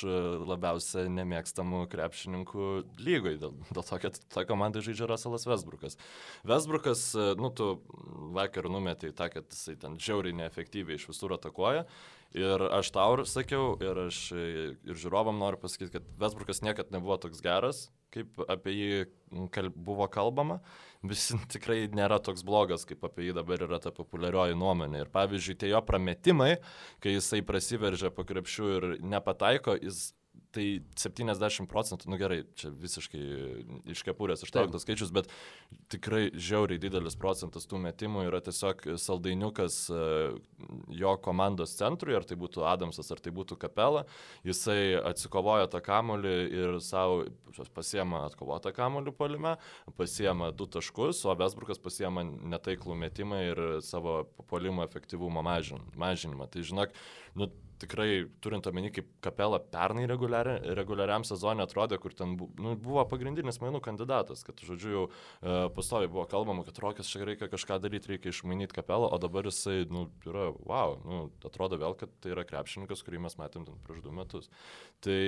[0.50, 3.38] labiausiai nemėgstamų krepšininkų lygoj.
[3.46, 6.00] Dėl, dėl to, kad ta komanda žaidžia Russellas Westbrookas.
[6.48, 7.74] Vesbrukas, e, nu, tu
[8.36, 11.86] vakar numetė į tą, kad jisai ten žiauriai neefektyviai iš visur atakuoja.
[12.38, 17.44] Ir aš tau sakiau, ir aš ir žiūrovam noriu pasakyti, kad Vesbrukas niekada nebuvo toks
[17.44, 19.02] geras, kaip apie jį
[19.52, 20.62] kalb, buvo kalbama.
[21.04, 25.04] Visi tikrai nėra toks blogas, kaip apie jį dabar yra ta populiarioji nuomonė.
[25.04, 26.54] Ir pavyzdžiui, tie jo prametimai,
[27.04, 30.12] kai jisai prasiveržia po krepšių ir nepataiko, jis
[30.56, 30.66] tai
[31.00, 33.22] 70 procentų, nu gerai, čia visiškai
[33.94, 35.30] iš kepurės ištrauktas skaičius, bet
[35.92, 40.02] tikrai žiauriai didelis procentas tų metimų yra tiesiog saldainiukas e,
[41.02, 44.06] jo komandos centrui, ar tai būtų Adamsas, ar tai būtų Kapela,
[44.48, 47.26] jisai atsikovoja tą kamolį ir savo
[47.76, 49.56] pasiema atkovotą kamolį palime,
[50.00, 56.48] pasiema du taškus, o Vesbrukas pasiema netaiklų metimą ir savo polimo efektyvumo mažinimą.
[56.52, 56.96] Tai žinok,
[57.40, 57.50] nu,
[57.82, 63.60] tikrai turint omeny, kaip kapela pernai reguliari, reguliariam sezonė atrodė, kur ten nu, buvo pagrindinis
[63.64, 68.14] mainų kandidatas, kad, žodžiu, jau e, pastoviai buvo kalbama, kad Rokės čia reikia kažką daryti,
[68.14, 72.46] reikia išmainyti kapelą, o dabar jisai, nu, yra, wow, nu, atrodo vėl, kad tai yra
[72.48, 74.50] krepšininkas, kurį mes matėm prieš du metus.
[75.04, 75.20] Tai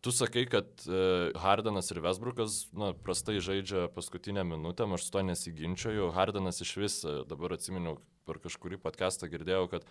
[0.00, 5.20] Tu sakai, kad uh, Hardanas ir Vesbrukas na, prastai žaidžia paskutinę minutę, aš su to
[5.28, 6.08] nesiginčioju.
[6.16, 9.84] Hardanas iš vis, e, dabar atsiminiau, per kažkurį podcastą girdėjau, kad,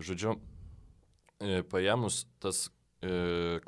[0.00, 0.63] žodžiu, E,
[1.70, 2.66] paėmus tas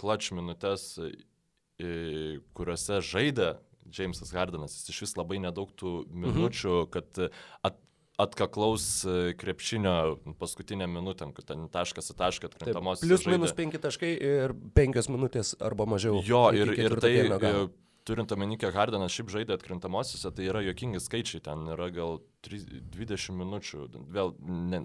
[0.00, 3.56] klač e, minutės, e, kuriuose žaidė
[3.92, 6.88] Jamesas Hardenas, jis iš vis labai nedaug tų minučių, mhm.
[6.94, 7.20] kad
[7.68, 7.76] at,
[8.18, 9.04] atkaklaus
[9.38, 13.04] krepšinio paskutinę minutę, kad ten taškas į tašką atkrintamos.
[13.04, 16.22] Plius minus penki taškai ir penkios minutės arba mažiau.
[16.24, 17.12] Jo, ir, ir tai
[18.06, 22.62] turint omeny, kiek Hardenas šiaip žaidė atkrintamosiose, tai yra jokingi skaičiai, ten yra gal 3,
[22.94, 23.82] 20 minučių,
[24.14, 24.80] vėl ne,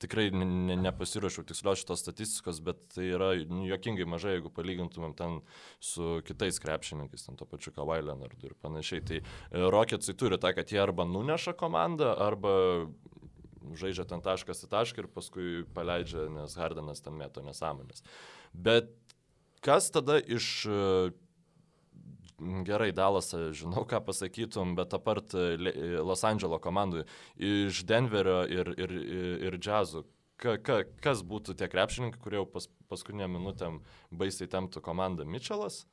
[0.00, 5.14] tikrai ne, ne, nepasirašiau tikslios šitos statistikos, bet tai yra nu, jokingai mažai, jeigu palygintumėm
[5.18, 5.38] ten
[5.84, 9.04] su kitais krepšininkais, ten to pačiu Kawhi Leonardu ir panašiai.
[9.04, 12.54] Tai e, Rocketsai turi tą, kad jie arba nuneša komandą, arba
[13.76, 18.00] žaidžia ten taškas į tašką ir paskui paleidžia, nes Hardenas ten mėto nesąmonės.
[18.56, 18.94] Bet
[19.64, 20.64] kas tada iš
[22.64, 27.04] gerai, Dalasą žinau, ką pasakytum, bet apart e, e, Los Andželo komandų
[27.36, 28.96] iš Denverio ir, ir,
[29.50, 30.04] ir džiazų,
[30.40, 33.72] ka, ka, kas būtų tie krepšininkai, kurie jau pas, paskutinę minutę
[34.10, 35.84] baisiai temtų komandą Mitčelas?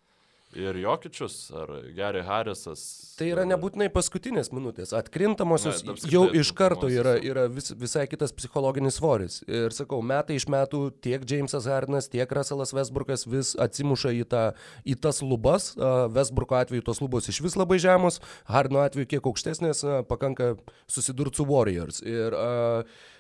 [0.56, 2.82] Ir Jokičius, ar Gary Harrisas.
[3.18, 8.32] Tai yra nebūtinai paskutinės minutės, atkrintamosios ne, jau iš karto yra, yra vis, visai kitas
[8.36, 9.42] psichologinis svoris.
[9.50, 14.46] Ir sakau, metai iš metų tiek Jamesas Hardinas, tiek Russellas Westbrookas vis atsimuša į, tą,
[14.88, 15.74] į tas lubas.
[16.16, 20.56] Westbrooko atveju tos lubos iš vis labai žemos, Hardino atveju kiek aukštesnės, pakanka
[20.88, 22.02] susidurti su Warriors.
[22.06, 23.16] Ir, uh,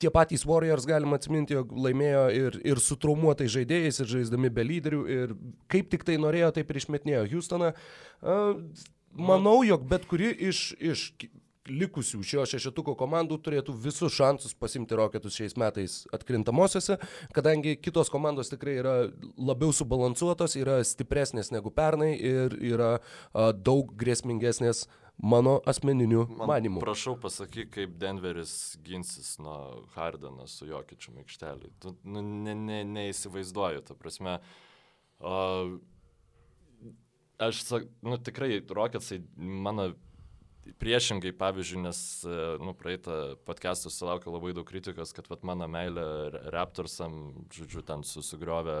[0.00, 4.64] tie patys Warriors galima atsiminti, jog laimėjo ir, ir su traumuotais žaidėjais, ir žaisdami be
[4.66, 5.34] lyderių, ir
[5.72, 7.74] kaip tik tai norėjo, taip ir išmetinėjo Houstoną.
[9.10, 11.10] Manau, jog bet kuri iš, iš
[11.70, 16.96] likusių šio šešetuko komandų turėtų visus šansus pasimti roketus šiais metais atkrintamosiose,
[17.36, 18.94] kadangi kitos komandos tikrai yra
[19.36, 24.86] labiau subalansuotos, yra stipresnės negu pernai ir yra a, daug grėsmingesnės
[25.22, 26.80] mano asmeniniu Man, manimu.
[26.80, 31.72] Prašau pasakyk, kaip Denveris ginsis nuo Hardeno su Jokičiu aikštelį.
[31.82, 34.38] Tu nu, ne, ne, neįsivaizduoju, ta prasme.
[35.20, 35.76] Uh,
[37.40, 37.64] aš,
[38.02, 39.90] nu tikrai, Rocketsai mano
[40.80, 42.00] priešingai, pavyzdžiui, nes,
[42.62, 43.16] nu, praeitą
[43.48, 46.04] podcastą sulaukiau labai daug kritikos, kad, vat, mano meilė
[46.54, 47.16] Raptorsam,
[47.54, 48.78] žodžiu, ten susigriovė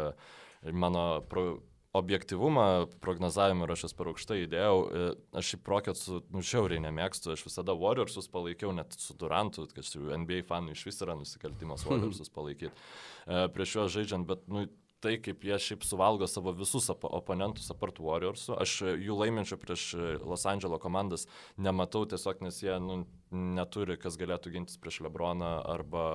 [0.76, 1.60] mano pro,
[1.92, 4.76] objektivumą prognozavimą ir aš jas per aukštai įdėjau.
[4.80, 5.06] E,
[5.40, 10.44] aš šį proketsų nu, žiauriai nemėgstu, aš visada Warriorsus palaikiau, net su Durantu, kad NBA
[10.50, 14.68] fanų iš vis yra nusikaltimas Warriorsus palaikyti e, prieš juos žaidžiant, bet nu,
[15.00, 18.54] tai, kaip jie šiaip suvalgo savo visus op oponentus apart Warriorsų.
[18.60, 19.86] Aš jų laiminčių prieš
[20.20, 21.26] Los Andželo komandas
[21.58, 26.06] nematau tiesiog, nes jie nu, neturi, kas galėtų gintis prieš Lebroną arba...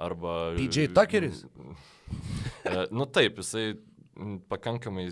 [0.00, 1.44] arba PJ Tuckeris.
[2.62, 3.72] E, nu taip, jisai
[4.50, 5.06] pakankamai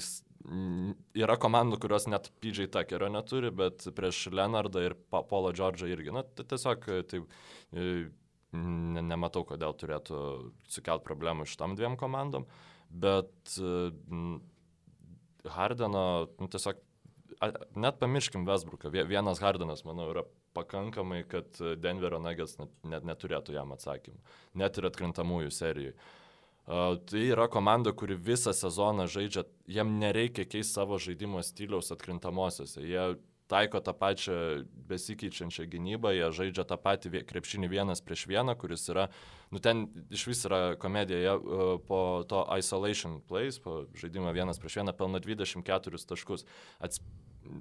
[1.20, 6.14] yra komandų, kurios net PJ Tuckerio neturi, bet prieš Leonardą ir Paulo Džordžą irgi.
[6.16, 7.22] Na, tai tiesiog tai,
[7.76, 10.20] ne, nematau, kodėl turėtų
[10.72, 12.48] sukelt problemų šitam dviem komandom,
[12.90, 13.58] bet
[15.50, 16.04] Hardeno,
[16.40, 16.80] nu, tiesiog,
[17.80, 20.24] net pamirškim Vesbruką, vienas Hardenas, manau, yra
[20.56, 24.18] pakankamai, kad Denverio Nuggets net, net neturėtų jam atsakymų,
[24.60, 25.92] net ir atkrintamųjų serijų.
[25.94, 26.19] Uh,
[26.70, 32.84] Tai yra komanda, kuri visą sezoną žaidžia, jiem nereikia keisti savo žaidimo stiliaus atkrintamosiose.
[32.86, 33.16] Jie
[33.50, 34.36] taiko tą pačią
[34.90, 39.08] besikeičiančią gynybą, jie žaidžia tą patį krepšinį vienas prieš vieną, kuris yra,
[39.50, 41.34] nu ten iš vis yra komedija, jie
[41.88, 46.46] po to isolation plays, po žaidimo vienas prieš vieną pelno 24 taškus.
[46.78, 47.02] Ats,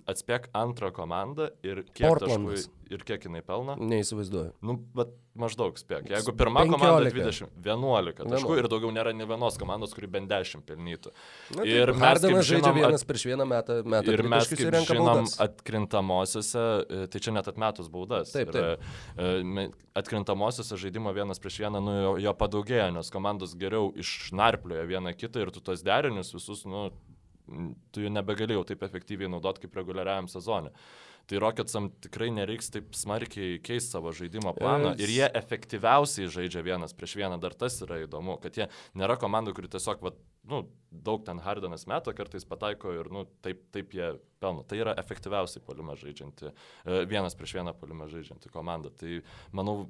[0.09, 3.75] atspėk antrą komandą ir kiek taškų ir kiek jinai pelno.
[3.77, 4.53] Neįsivaizduoju.
[4.65, 6.07] Nu, bet maždaug spėk.
[6.09, 8.57] Jeigu pirma komanda 20, 11 taškų 11.
[8.63, 11.13] ir daugiau nėra ne vienos komandos, kuri bent 10 pelnytų.
[11.55, 13.77] Na, ir ir mes, kaip žinom, vienas prieš vieną metą.
[13.85, 15.37] metą Ir mes, kaip žinom, baudas.
[15.45, 18.31] atkrintamosiose, e, tai čia net atmetus baudas.
[18.33, 18.89] Taip, Ir, taip.
[19.17, 24.85] e, me- Atkrintamosiose žaidimo vienas prieš vieną, nu, jo, jo padaugėjo, nes komandos geriau išnarplioja
[24.87, 26.89] vieną kitą ir tu tos derinius visus, nu,
[27.91, 30.73] tu jų nebegalėjau taip efektyviai naudoti kaip reguliariajam sezonui.
[31.29, 36.63] Tai Rocketsam tikrai nereiks taip smarkiai keisti savo žaidimo planą Es- ir jie efektyviausiai žaidžia
[36.65, 38.65] vienas prieš vieną, dar tas yra įdomu, kad jie
[38.97, 40.11] nėra komanda, kuri tiesiog, va,
[40.49, 44.09] nu, daug ten Hardenas meta, kartais pataiko ir nu, taip, taip jie
[44.41, 44.63] pelno.
[44.65, 48.89] Tai yra efektyviausiai polimą žaidžianti, e, vienas prieš vieną polimą žaidžianti komanda.
[48.89, 49.21] Tai
[49.53, 49.83] manau,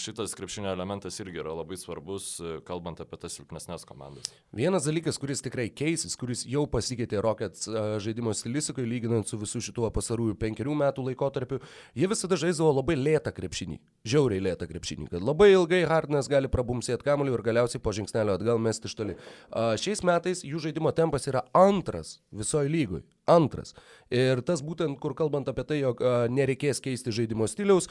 [0.00, 4.30] šitas krepšinio elementas irgi yra labai svarbus, e, kalbant apie tas silpnesnės komandas.
[4.56, 9.62] Vienas dalykas, kuris tikrai keisis, kuris jau pasikeitė Rockets a, žaidimo stilistikoje, lyginant su visų
[9.68, 11.60] šituo pasarųjų penkerių metų laikotarpiu,
[11.98, 13.80] jie visada žaisdavo labai lėtą krepšinį.
[14.08, 18.58] Žiauriai lėtą krepšinį, kad labai ilgai Hardinas gali prabumsėti kamuolį ir galiausiai po žingsnelio atgal
[18.62, 19.18] mesti iš toli.
[19.52, 23.04] Šiais metais jų žaidimo tempas yra antras visoje lygoje.
[23.30, 23.76] Antras.
[24.10, 26.02] Ir tas būtent, kur kalbant apie tai, jog
[26.34, 27.86] nereikės keisti žaidimo stiliaus,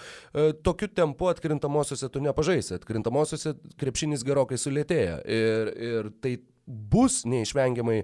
[0.65, 2.75] tokiu tempu atkrintamosiose tu nepažaisi.
[2.77, 5.21] Atkrintamosiose krepšinis gerokai sulėtėja.
[5.23, 6.35] Ir, ir tai
[6.65, 8.02] bus neišvengiamai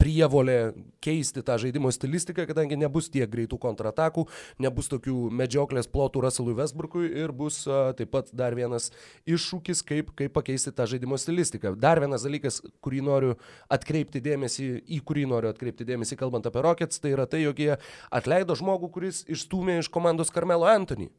[0.00, 0.58] prievolė
[1.04, 4.26] keisti tą žaidimo stilistiką, kadangi nebus tiek greitų kontratakų,
[4.62, 8.90] nebus tokių medžioklės plotų Russellui Westbrookui ir bus taip pat dar vienas
[9.28, 11.76] iššūkis, kaip, kaip pakeisti tą žaidimo stilistiką.
[11.78, 13.36] Dar vienas dalykas, kurį noriu
[13.72, 17.74] atkreipti dėmesį, į kurį noriu atkreipti dėmesį, kalbant apie Rockets, tai yra tai, jog jie
[18.10, 21.12] atleido žmogų, kuris išstūmė iš komandos Carmelo Anthony.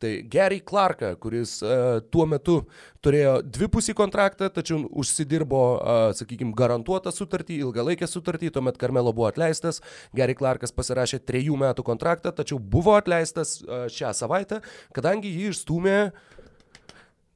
[0.00, 2.54] Tai Gary Clarką, kuris uh, tuo metu
[3.04, 9.82] turėjo dvipusį kontraktą, tačiau užsidirbo, uh, sakykime, garantuotą sutartį, ilgalaikę sutartį, tuomet Carmelo buvo atleistas,
[10.16, 14.62] Gary Clarkas pasirašė trejų metų kontraktą, tačiau buvo atleistas uh, šią savaitę,
[14.96, 15.98] kadangi jį išstūmė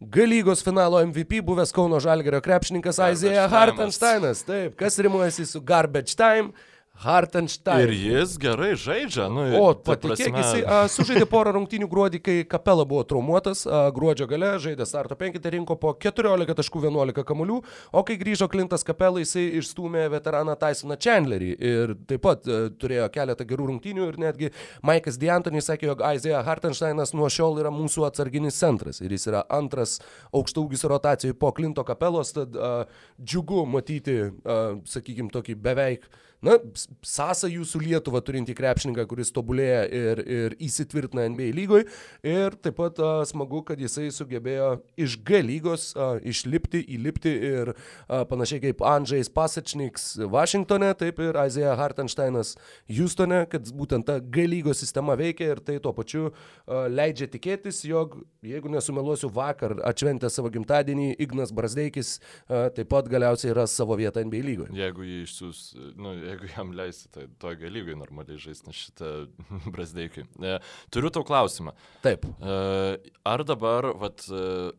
[0.01, 3.51] G lygos finalo MVP buvęs Kauno Žalgerio krepšininkas time'as.
[3.53, 4.43] Hartensteinas.
[4.45, 6.53] Taip, kas rimuojasi su Garbage Time?
[7.03, 7.81] Hartenstein.
[7.89, 12.37] Ir jis gerai žaidžia, nu, O, patikėk, prasme- jisai a, sužaidė porą rungtynių gruodį, kai
[12.49, 17.59] Kapela buvo traumuotas, a, gruodžio gale žaidė starto penketę, rinko po 14.11 kamuolių,
[17.93, 23.11] o kai grįžo Klintas Kapela, jisai išstūmė veteraną Tysoną Chandlerį ir taip pat a, turėjo
[23.13, 24.53] keletą gerų rungtynių ir netgi
[24.87, 29.45] Maikas D'Antoni sakė, jog Isaiah Hartensteinas nuo šiol yra mūsų atsarginis centras ir jis yra
[29.51, 29.99] antras
[30.33, 32.85] aukštaugis rotacijai po Klinto Kapelos, tad a,
[33.21, 36.07] džiugu matyti, a, sakykime, tokį beveik
[36.45, 36.59] na,
[37.05, 41.87] sąsajų su Lietuva turinti krepšininką, kuris tobulėja ir, ir įsitvirtina NBA lygoje.
[42.27, 47.73] Ir taip pat a, smagu, kad jisai sugebėjo iš G lygos a, išlipti, įlipti ir
[47.75, 52.55] a, panašiai kaip Andžejs Pasečniks Vašingtone, taip ir Isaiah Hartensteinas
[52.91, 57.83] Houstone, kad būtent ta G lygos sistema veikia ir tai tuo pačiu a, leidžia tikėtis,
[57.89, 63.97] jog, jeigu nesumeluosiu, vakar atšventė savo gimtadienį Ignas Brasdeikis a, taip pat galiausiai ras savo
[63.99, 64.75] vietą NBA lygoje.
[64.77, 65.63] Jeigu jį išsiūs,
[66.01, 69.11] nu, jeigu jam leisi, tai toj galygai normaliai žaisti šitą
[69.75, 70.27] brazdeikai.
[70.43, 70.57] E,
[70.95, 71.75] turiu tau klausimą.
[72.05, 72.27] Taip.
[72.27, 72.57] E,
[73.35, 74.73] ar dabar, vat, e,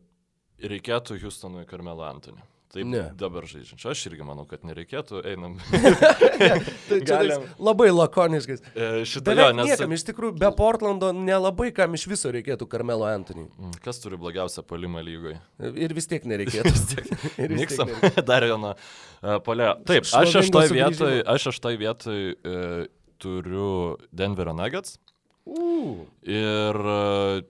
[0.72, 2.42] reikėtų Houstonui Karmelo Antony?
[2.76, 3.02] Taip Ne.
[3.18, 3.90] dabar žaidžiančio.
[3.94, 5.22] Aš irgi manau, kad nereikėtų.
[5.32, 5.56] Einam.
[6.88, 7.46] Tai čia Galim.
[7.58, 8.62] labai lakoniškas.
[8.76, 9.70] E, Šitą jo, nes...
[9.72, 13.46] niekam iš tikrųjų be Portlando nelabai kam iš viso reikėtų Carmelo Anthony.
[13.56, 15.38] Mm, Kas turi blogiausią polimą lygoje?
[15.72, 16.72] Ir vis tiek nereikėtų.
[16.76, 17.10] Vis tiek
[17.56, 17.90] Niksam,
[18.28, 19.72] dar vieno uh, polio.
[19.88, 20.92] Taip, aš Šlovingo šeštoj sugrįžimo.
[20.92, 22.86] vietoj, aš šeštoj vietoj uh,
[23.22, 23.70] turiu
[24.12, 24.98] Denverio Nuggets.
[25.46, 27.40] U, Ir uh,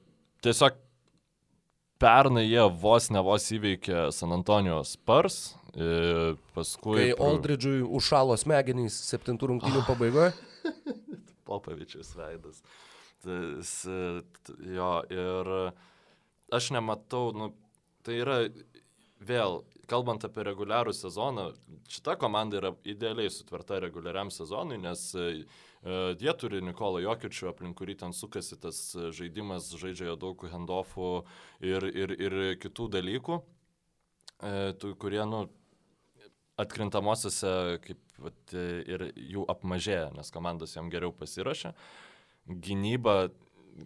[0.45, 0.77] tiesiog
[2.03, 5.39] pernai jie vos ne vos įveikė San Antonijos Spurs.
[6.57, 6.97] Paskui...
[6.97, 10.33] Kai Aldridžui užšalo smegenys septintų rungtynių pabaigoje.
[11.47, 12.63] Popavičius veidas.
[13.25, 14.01] Tas, e,
[14.77, 15.53] jo, ir
[16.57, 17.51] aš nematau, nu,
[18.07, 18.39] tai yra
[19.27, 21.51] vėl, kalbant apie reguliarų sezoną,
[21.91, 25.45] šita komanda yra idealiai sutverta reguliariam sezonui, nes e,
[26.19, 31.11] jie turi Nikolą Jokičių, aplink kurį ten sukasi tas e, žaidimas, žaidžia daug handoffų
[31.61, 33.39] ir, ir, ir kitų dalykų,
[34.41, 35.47] e, kurie, nu,
[36.59, 41.75] atkrintamosiose kaip vat, e, ir jų apmažėja, nes komandos jam geriau pasirašė.
[42.47, 43.29] Gynyba,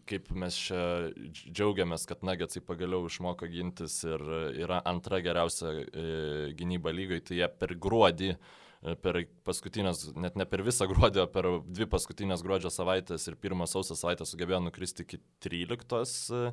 [0.06, 4.22] kaip mes čia dž- džiaugiamės, kad Nagetsai pagaliau išmoko gintis ir
[4.62, 6.08] yra antra geriausia e,
[6.56, 8.60] gynyba lygai, tai jie per gruodį, e,
[9.04, 13.68] per paskutinės, net ne per visą gruodį, o per dvi paskutinės gruodžio savaitės ir pirmą
[13.68, 16.52] sausio savaitę sugebėjo nukristi iki 13 e,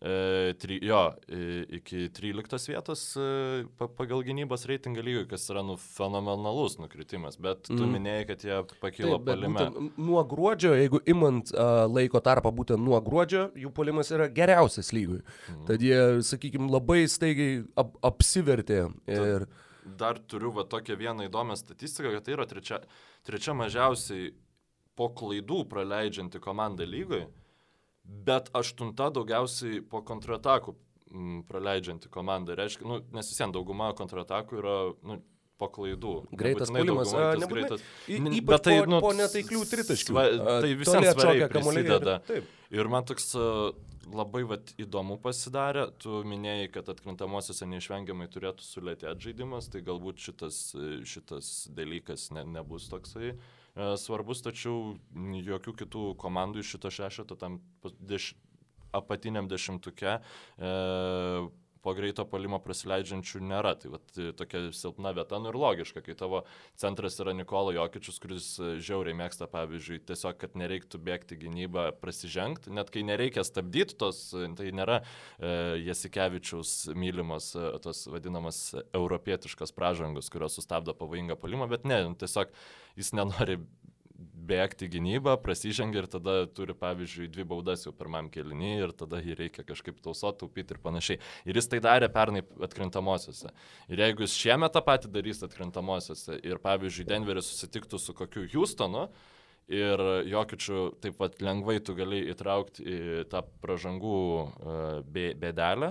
[0.00, 5.62] E, tri, jo, e, iki 13 vietos e, pa, pagal gynybos reitingą lygio, kas yra
[5.64, 7.94] nu, fenomenalus nukritimas, bet tu mm.
[7.96, 9.88] minėjai, kad jie pakilo Taip, palime.
[9.96, 15.22] Nuo gruodžio, jeigu imant uh, laiko tarpą būtent nuo gruodžio, jų polimas yra geriausias lygui.
[15.24, 15.64] Mhm.
[15.70, 18.90] Tad jie, sakykime, labai staigiai ap apsivertė.
[19.08, 19.48] Ir...
[19.86, 22.80] Dar turiu va tokią vieną įdomią statistiką, kad tai yra trečia,
[23.26, 24.32] trečia mažiausiai
[24.98, 27.28] po klaidų praleidžianti komanda lygoje.
[28.26, 30.74] Bet aštunta daugiausiai po kontratakų
[31.48, 32.56] praleidžianti komanda.
[32.58, 35.20] Reiškia, nu, nes vis vien dauguma kontratakų yra nu,
[35.58, 36.14] po klaidų.
[36.36, 37.12] Greitas puolimas,
[37.48, 37.84] greitas.
[38.08, 40.16] Ypač bet tai, po, nu, po netaiklių tritaškių.
[40.46, 43.34] tai vis toli vien atšokę svariai kamuoliai ir- man toks
[44.12, 50.60] labai vat, įdomu pasidarė, tu minėjai, kad atkrintamosiose neišvengiamai turėtų sulėtėti žaidimas, tai galbūt šitas,
[50.78, 53.36] e, šitas dalykas ne, nebus toksai e,
[54.00, 54.96] svarbus, tačiau
[55.50, 57.60] jokių kitų komandų iš šito šešeto tam
[57.98, 58.34] deš,
[58.96, 60.74] apatiniam dešimtuke e,
[61.86, 63.76] po greito palimo prasileidžiančių nėra.
[63.78, 66.42] Tai vat, e, tokia silpna vieta, nu ir logiška, kai tavo
[66.78, 72.74] centras yra Nikola Jokičius, kuris e, žiauriai mėgsta, pavyzdžiui, tiesiog, kad nereiktų bėgti gynybą, prasižengti,
[72.74, 75.54] net kai nereikia stabdyti tos, e, tai nėra e,
[75.86, 82.50] Jasikevičiaus mylimos, e, tos vadinamas europietiškos pražangos, kurios sustabdo pavojingą palimą, bet ne, tiesiog
[82.98, 83.60] jis nenori
[84.46, 89.36] bėgti gynybą, prasižengia ir tada turi, pavyzdžiui, dvi baudas jau pirmam kelinį ir tada jį
[89.40, 91.20] reikia kažkaip tausoti, taupyti ir panašiai.
[91.50, 93.50] Ir jis tai darė pernai atkrintamosiose.
[93.90, 99.08] Ir jeigu jis šiemet tą patį darys atkrintamosiose ir, pavyzdžiui, Denveris susitiktų su kokiu Houstonu,
[99.66, 99.98] Ir
[100.30, 102.98] jokičių taip pat lengvai tu gali įtraukti į
[103.32, 104.74] tą pražangų e,
[105.10, 105.88] bė- bėdelę.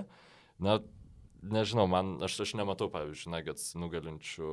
[0.64, 0.78] Na,
[1.42, 4.48] nežinau, man, aš, aš nematau, pavyzdžiui, Nuggets nugalinčių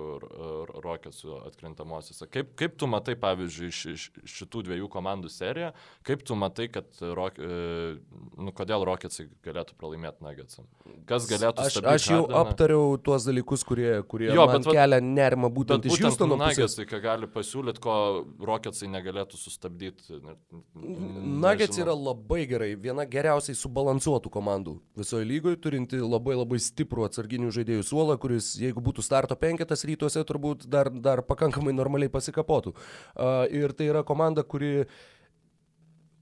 [0.84, 2.28] Rocketsų atkrintamosiose.
[2.32, 5.72] Kaip, kaip tu matai, pavyzdžiui, ši, ši- šitų dviejų komandų seriją,
[6.08, 7.98] kaip tu matai, kad, rock, e,
[8.38, 10.68] nu, kodėl Rocketsai galėtų pralaimėti Nuggetsam?
[11.10, 12.42] Kas galėtų Aš, aš jau Hardeną?
[12.44, 16.58] aptariau tuos dalykus, kurie, kurie Jo, bet kelia nerimą būtent Bet iš būtent Houstono pusės.
[16.58, 17.96] Nuggetsai, ką gali pasiūlyti, ko
[18.40, 20.22] Rocketsai negalėtų sustabdyti.
[20.24, 21.84] ne- n- Nuggets nežinau.
[21.86, 27.86] yra labai gerai, viena geriausiai subalansuotų komandų visoje lygoje, turinti labai labai stiprų atsarginių žaidėjų
[27.88, 32.74] suolą, kuris, jeigu būtų starto penketas rytuose, turbūt dar, dar pakankamai normaliai pasikapotų.
[33.54, 34.88] Ir tai yra komanda, kuri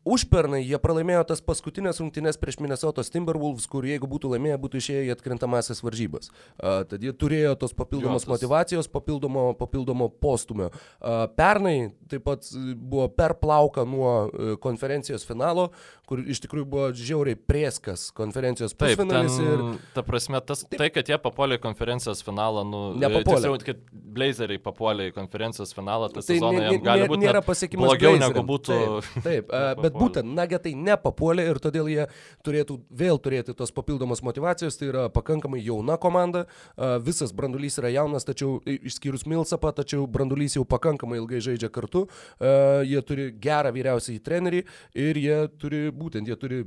[0.02, 5.04] Užpernai jie pralaimėjo tas paskutinės rungtynes prieš Minnesotos Timberwolves, kur jeigu būtų laimėję, būtų išėję
[5.06, 6.32] į atkrintamasis varžybas.
[6.58, 10.72] Uh, tad jie turėjo tos papildomos Jo, tas- motivacijos, papildomo, papildomo postumio.
[10.98, 15.70] Uh, pernai taip pat buvo per plauką nuo e, konferencijos finalo,
[16.12, 19.38] kur iš tikrųjų buvo žiauriai prieskas konferencijos Taip, ten, pusfinalis.
[19.40, 19.62] Ir...
[19.96, 23.38] ta prasme, tas, tai, kad jie papuolė į konferencijos finalą, nu, Nepapuolė.
[23.40, 23.80] tiksliau, kad
[24.12, 28.34] Blazeriai papuolė į konferencijos finalą, tas Tai jam nė- gali būti nėra pasiekimas blogiau Blazeriam.
[28.36, 28.80] negu būtų.
[28.82, 30.02] Taip, taip a, bet nepapuolė.
[30.02, 32.08] būtent Nagetai nepapuolė ir todėl jie
[32.44, 34.76] turėtų vėl turėti tos papildomos motivacijos.
[34.82, 36.44] Tai yra pakankamai jauna komanda,
[36.76, 42.04] a, visas brandulys yra jaunas, tačiau išskyrus Milsapą, tačiau brandulys jau pakankamai ilgai žaidžia kartu.
[42.36, 44.64] A, Jie turi gerą vyriausiąjį trenerį
[45.00, 46.64] ir jie turi būtent, jie turi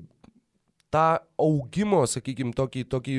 [0.94, 1.07] tą
[1.40, 3.18] augimo, sakykime, tokį, tokį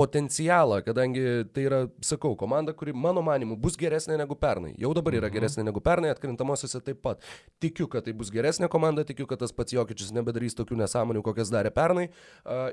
[0.00, 4.72] potencialą, kadangi tai yra, sakau, komanda, kuri mano manimu bus geresnė negu pernai.
[4.80, 5.36] Jau dabar yra Mhm.
[5.36, 7.20] geresnė negu pernai, atkrintamosiose taip pat.
[7.60, 11.52] Tikiu, kad tai bus geresnė komanda, tikiu, kad tas pats Jokičius nebedarys tokių nesąmonių, kokias
[11.52, 12.08] darė pernai.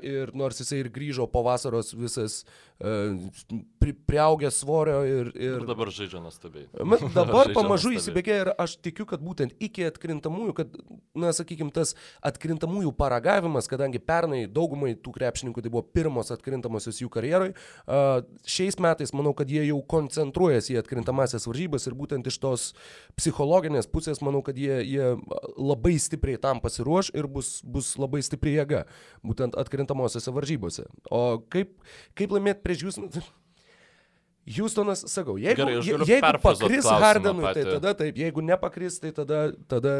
[0.02, 2.44] Ir nors jisai ir grįžo po vasaros visas
[2.78, 5.32] pri, priaugęs svorio ir...
[5.36, 6.66] Ir ir dabar žaidžia nuostabiai.
[7.18, 10.76] Dabar pamažu įsibėgė ir aš tikiu, kad būtent iki atkrintamųjų, kad,
[11.18, 17.10] na, sakykime, tas atkrintamųjų paragavimas, kadangi pernai daugumai tų krepšininkų tai buvo pirmos atkrintamosios jų
[17.18, 17.52] karjeroj,
[18.48, 22.68] šiais metais manau, kad jie jau koncentruojasi į atkrintamasias varžybas ir būtent iš tos
[23.18, 25.10] psichologinės pusės manau, kad jie, jie
[25.58, 28.86] labai stipriai tam pasiruoš ir bus, bus labai stipri jėga
[29.26, 30.88] būtent atkrintamosiose varžybose.
[31.10, 31.76] O kaip,
[32.18, 33.02] kaip laimėti prieš jūs?
[34.56, 39.52] Houstonas, sakau, jeigu, Gerai, je- jeigu pakris Hardenui, tai tada taip, jeigu nepakris, tai tada,
[39.68, 39.92] tada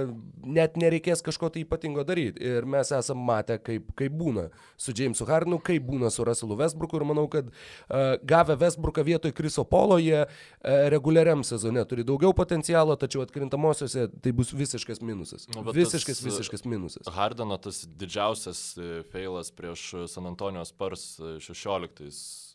[0.45, 2.41] net nereikės kažko tai ypatingo daryti.
[2.41, 6.97] Ir mes esam matę, kaip, kaip būna su Jamesu Hardenu, kaip būna su Russellu Westbrooku
[7.01, 12.33] ir manau, kad uh, gavę Westbrooką vietoj Kriso Polo, jie uh, reguliariam sezone turi daugiau
[12.33, 15.49] potencialo, tačiau atkrintamosiose tai bus visiškas minusas.
[15.55, 17.07] Nu, visiškas, visiškas minusas.
[17.13, 22.48] Hardeno tas didžiausias e, feilas prieš San Antonijos Spurs e, 16.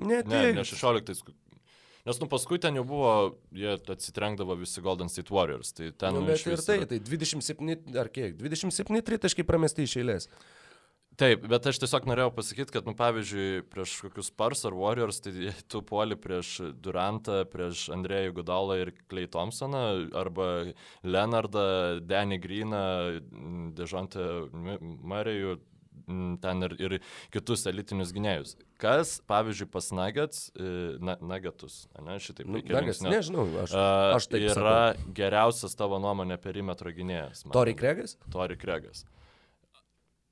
[0.00, 1.32] Ne, Ne, tai- ne 16.
[2.06, 3.10] Nes, nu, paskui ten jau buvo,
[3.52, 5.74] jie atsitrenkdavo visi Golden State Warriors.
[5.76, 8.38] Tai ten Nu, nu, bet ir tai, yra- tai 27 ar kiek?
[8.40, 10.28] 27 tritaškai pramesti iš eilės.
[11.20, 15.52] Taip, bet aš tiesiog norėjau pasakyti, kad, nu, pavyzdžiui, prieš kokius Spurs ar Warriors, tai
[15.68, 19.82] tu puoli prieš Durantą, prieš Andrėjų Gudalą ir Clay Thompsoną,
[20.16, 20.72] arba
[21.04, 23.20] Leonardą, Danny Greeną,
[23.76, 24.48] Dežontę
[25.04, 25.58] Marijų,
[26.42, 26.96] ten ir, ir
[27.34, 28.54] kitus elitinius gynėjus.
[28.80, 30.46] Kas, pavyzdžiui, pas Nuggets,
[31.02, 32.48] na, Nuggetus, ne, šitaip.
[32.48, 35.16] Nu, Nuggets, nežinau, aš, uh, aš taip yra sakau.
[35.20, 37.44] geriausias tavo nuomonė perimetro gynėjas.
[37.52, 38.16] Tori Kregas?
[38.32, 39.04] Tori Kregas.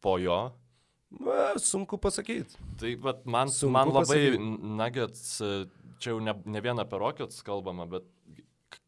[0.04, 0.48] Po jo
[1.10, 2.58] Na, sunku pasakyti.
[2.80, 4.36] Tai vat, man, Sunku man labai.
[4.38, 5.64] Nuggets, e,
[5.98, 8.04] čia jau ne, ne vien apie Rockets kalbama, bet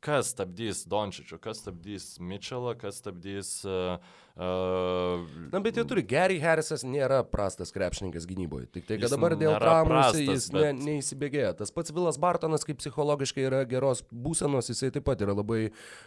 [0.04, 3.60] kas stabdys Dončičių, kas stabdys Mitchellą, kas stabdys...
[3.64, 3.96] Uh,
[4.40, 6.02] uh, Na, bet jie turi.
[6.06, 8.68] Gary Harrisas nėra prastas krepšininkas gynyboje.
[8.74, 11.52] Tik tai, kad dabar dėl prastas, jis ne, bet- neįsibėgėja.
[11.58, 15.60] Tas pats Vilas Bartonas, kaip psichologiškai yra geros būsenos, jisai taip pat yra labai,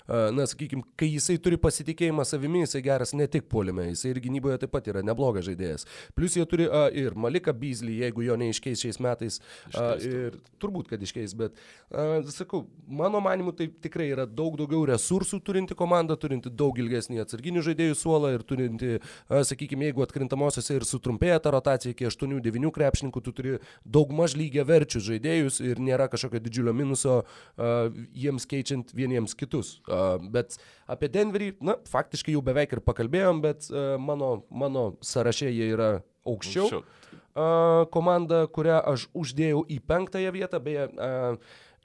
[0.07, 4.21] a, na, sakykime, kai jisai turi pasitikėjimą savimi, jisai geras ne tik polime, jisai ir
[4.23, 5.85] gynyboje taip pat yra neblogas žaidėjas.
[6.17, 9.39] Plus jie turi a, ir Malika Beasley, jeigu jo neiškeis šiais metais.
[9.69, 11.59] Iškeis ir turbūt, kad iškeis, bet,
[11.91, 17.21] a, sakau, mano manimu, tai tikrai yra daug daugiau resursų turinti komanda, turinti daug ilgesnį
[17.23, 18.97] atsarginių žaidėjų suolą ir turinti,
[19.29, 24.65] sakykime, jeigu atkrintamosiose ir sutrumpėja ta rotacija iki 8-9 krepšininkų, tu turi daug maž lygiai
[24.67, 27.73] verčius žaidėjus ir nėra kažkokio didžiulio minuso a,
[28.15, 29.75] jiems keičiant vieniems kitus.
[29.87, 30.57] A, bet
[30.87, 35.91] apie Denverį, na, faktiškai jau beveik ir pakalbėjom, bet a, mano, mano sąraše jie yra
[36.27, 36.69] aukščiau.
[36.69, 37.19] Aukščiau.
[37.33, 37.45] A,
[37.93, 41.37] komanda, kurią aš uždėjau į penktąją vietą, beje, a,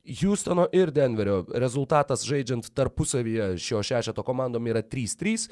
[0.08, 5.48] Houstono ir Denverio rezultatas žaidžiant tarpusavyje šio šešeto komandom yra 3-3.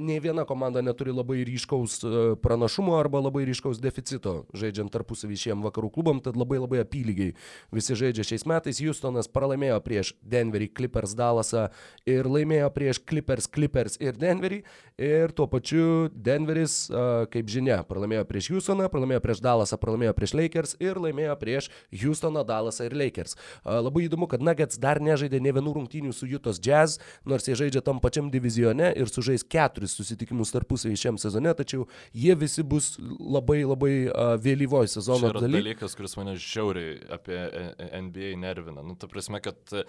[0.00, 5.64] Ne viena komanda neturi labai ryškaus e, pranašumo arba labai ryškaus deficito žaidžiant tarpusavį šiem
[5.66, 7.34] vakarų klubam, tad labai labai apylygiai
[7.74, 8.80] visi žaidžia šiais metais.
[8.80, 11.68] Houstonas pralaimėjo prieš Denverį, Clippers, Dallasą
[12.08, 14.62] ir laimėjo prieš Clippers, Clippers ir Denverį.
[15.00, 20.34] Ir tuo pačiu Denveris, a, kaip žinia, pralaimėjo prieš Houstoną, pralaimėjo prieš Dallasą, pralaimėjo prieš
[20.36, 23.36] Lakers ir laimėjo prieš Houstoną, Dallasą ir Lakers.
[23.64, 27.56] A, Labai įdomu, kad Nuggets dar nežaidė ne vienų rungtynių su Jutos Jazz, nors jie
[27.58, 32.92] žaidžia tam pačiam divizione ir sužais keturis susitikimus tarpusavį šiam sezone, tačiau jie visi bus
[33.00, 35.64] labai labai a, vėlyvoje Čia sezono yra dalyje.
[35.64, 38.84] dalykas, kuris mane žiauriai apie e- e- NBA nervina.
[38.86, 39.84] Nu, ta prasme, kad e,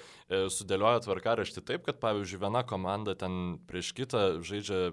[0.50, 4.92] sudėlioja tvarkaraštį taip, kad pavyzdžiui viena komanda ten prieš kitą žaidžia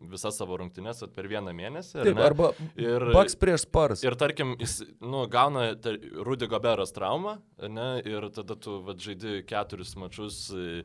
[0.00, 2.00] visas savo rungtynes per vieną mėnesį.
[2.00, 2.24] ar Taip, ne?
[2.24, 4.04] arba ir, Bucks prieš Spars.
[4.06, 7.36] Ir tarkim, jis nu, gauna tar, Rudy Goberas traumą,
[7.68, 10.84] ne, ir tada tu vat, žaidi keturis mačius e,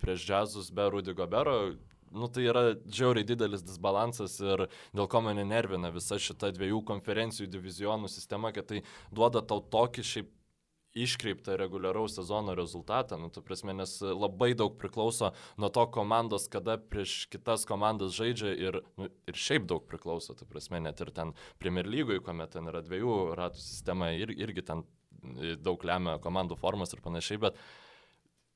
[0.00, 1.74] prieš džiazus be Rudy Gobero.
[2.14, 7.48] Nu, tai yra žiauriai didelis disbalansas ir dėl ko mane nervina visa šita dviejų konferencijų
[7.50, 10.30] divizionų sistema, kad tai duoda tau tokį šiaip
[10.96, 16.78] iškreiptą reguliaraus sezono rezultatą, nu, tu prasme, nes labai daug priklauso nuo to komandos, kada
[16.80, 21.34] prieš kitas komandas žaidžia ir, nu, ir šiaip daug priklauso, tu prasme, net ir ten
[21.60, 24.86] Premier lygoj, kuomet ten yra dviejų ratų sistema, ir, irgi ten
[25.62, 27.60] daug lemia komandų formas ir panašiai, bet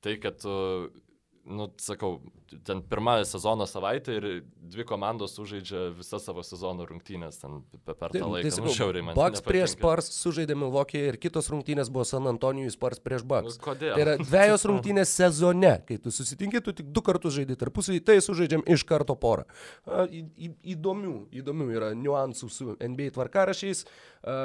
[0.04, 0.54] tai, kad tu
[1.50, 2.20] nu, sakau,
[2.66, 4.24] ten pirmą sezono savaitę ir
[4.70, 8.50] dvi komandos sužaidžia visą savo sezono rungtynės ten pe- per tą laiką.
[8.54, 9.74] sakau, nu, žiauriai man Bucks prieš.
[9.74, 13.58] Spars sužaidė Milwaukee ir kitos rungtynės buvo San Antonijui Spars prieš Bucks.
[13.58, 13.94] Nu, kodėl?
[13.98, 18.18] Tai yra dviejos rungtynės sezone, kai tu susitinki, tu tik du kartus žaidži tarpusavį, tai
[18.22, 19.44] sužaidžiam iš karto porą.
[19.86, 23.84] Į- į- Įdomių, įdomių yra niuansų su NBA tvarkarašiais,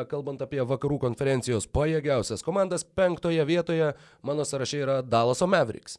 [0.10, 3.93] kalbant apie vakarų konferencijos pajėgiausias komandas, penktoje vietoje
[4.24, 5.97] mano sąraše yra Dallaso Mavericks.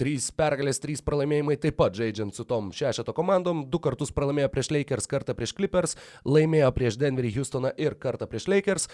[0.00, 3.66] Trys pergalės, trys pralaimėjimai taip pat žaidžiant su tom šešeto komandom.
[3.68, 8.46] Du kartus pralaimėjo prieš Lakers, kartą prieš Clippers, laimėjo prieš Denverį, Houstoną ir kartą prieš
[8.48, 8.88] Lakers.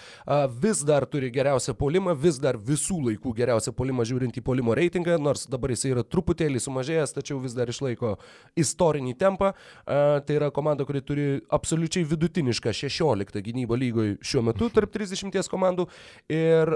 [0.63, 5.21] Vis dar turi geriausią polimą, vis dar visų laikų geriausią polimą žiūrint į polimo reitingą,
[5.23, 8.17] nors dabar jis yra truputėlį sumažėjęs, tačiau vis dar išlaiko
[8.59, 9.53] istorinį tempą.
[9.87, 15.87] Tai yra komanda, kuri turi absoliučiai vidutinišką 16 gynybą lygoje šiuo metu tarp 30 komandų.
[16.33, 16.75] Ir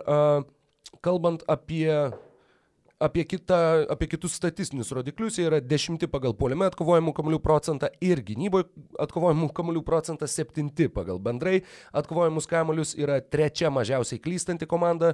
[1.02, 1.90] kalbant apie
[2.98, 3.54] apie, kitą,
[3.90, 8.68] apie kitus statistinius rodiklius, jie yra dešimti pagal puolime atkovojimų kamolių procentą ir gynyboje
[9.02, 11.58] atkovojimų kamolių procentą septinti pagal bendrai
[11.96, 15.12] atkovojimus kamolius yra trečia mažiausiai klystanti komanda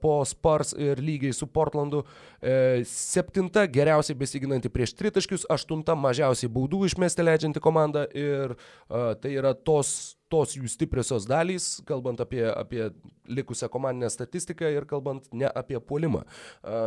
[0.00, 2.04] po Spars ir lygiai su Portlandu,
[2.40, 8.56] e, septinta geriausiai besiginanti prieš tritaškius, aštunta mažiausiai baudų išmesti leidžianti komanda ir
[8.88, 12.88] tai yra tos tos jų stipriosios dalys, kalbant apie, apie
[13.28, 16.24] likusią komandinę statistiką ir kalbant ne apie puolimą.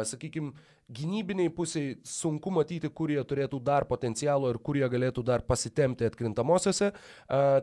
[0.09, 0.55] Sakykime,
[0.95, 6.09] gynybiniai pusiai sunku matyti, kur jie turėtų dar potencialo ir kur jie galėtų dar pasitemti
[6.09, 6.91] atkrintamosiose,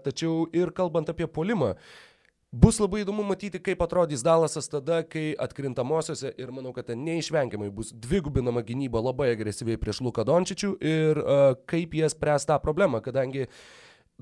[0.06, 1.74] tačiau ir kalbant apie puolimą,
[2.52, 7.70] Bus labai įdomu matyti, kaip atrodys Dalasas tada, kai atkrintamosiose ir manau, kad ten neišvengiamai
[7.72, 13.00] bus dvigubinama gynyba labai agresyviai prieš Luką Dončičių ir uh, kaip jie spręs tą problemą,
[13.00, 13.46] kadangi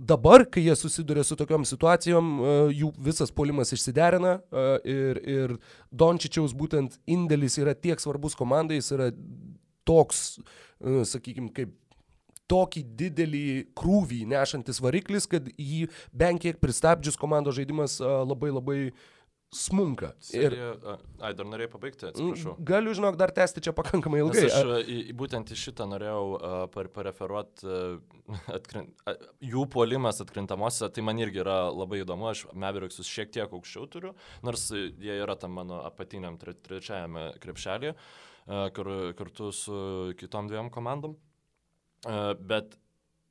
[0.07, 5.57] dabar, kai jie susiduria su tokiom situacijom, uh, jų visas polimas išsiderina uh, ir, ir
[5.93, 9.11] Dončičiaus būtent indėlis yra tiek svarbus komandai, jis yra
[9.89, 11.77] toks, uh, sakykime, kaip
[12.51, 13.47] tokį didelį
[13.79, 18.79] krūvį nešantis variklis, kad jį bent kiek pristabdžius komandos žaidimas labai labai
[19.51, 20.13] smunka.
[20.37, 20.55] Ir...
[21.19, 22.55] Ai, dar norėjau pabaigti, atsiprašau.
[22.67, 24.45] Galiu, žinok, dar tęsti čia pakankamai ilgai.
[24.47, 30.93] Nes aš į, būtent į šitą norėjau uh, pareferuoti, uh, atkrint, uh, jų puolimas atkrintamosiose,
[30.95, 34.13] tai man irgi yra labai įdomu, aš Mevericksus šiek tiek aukščiau turiu,
[34.47, 39.81] nors jie yra tam mano apatiniam tre, trečiajame krepšelėje, uh, kur, kartu su
[40.21, 41.19] kitom dviem komandom.
[42.07, 42.79] Uh, bet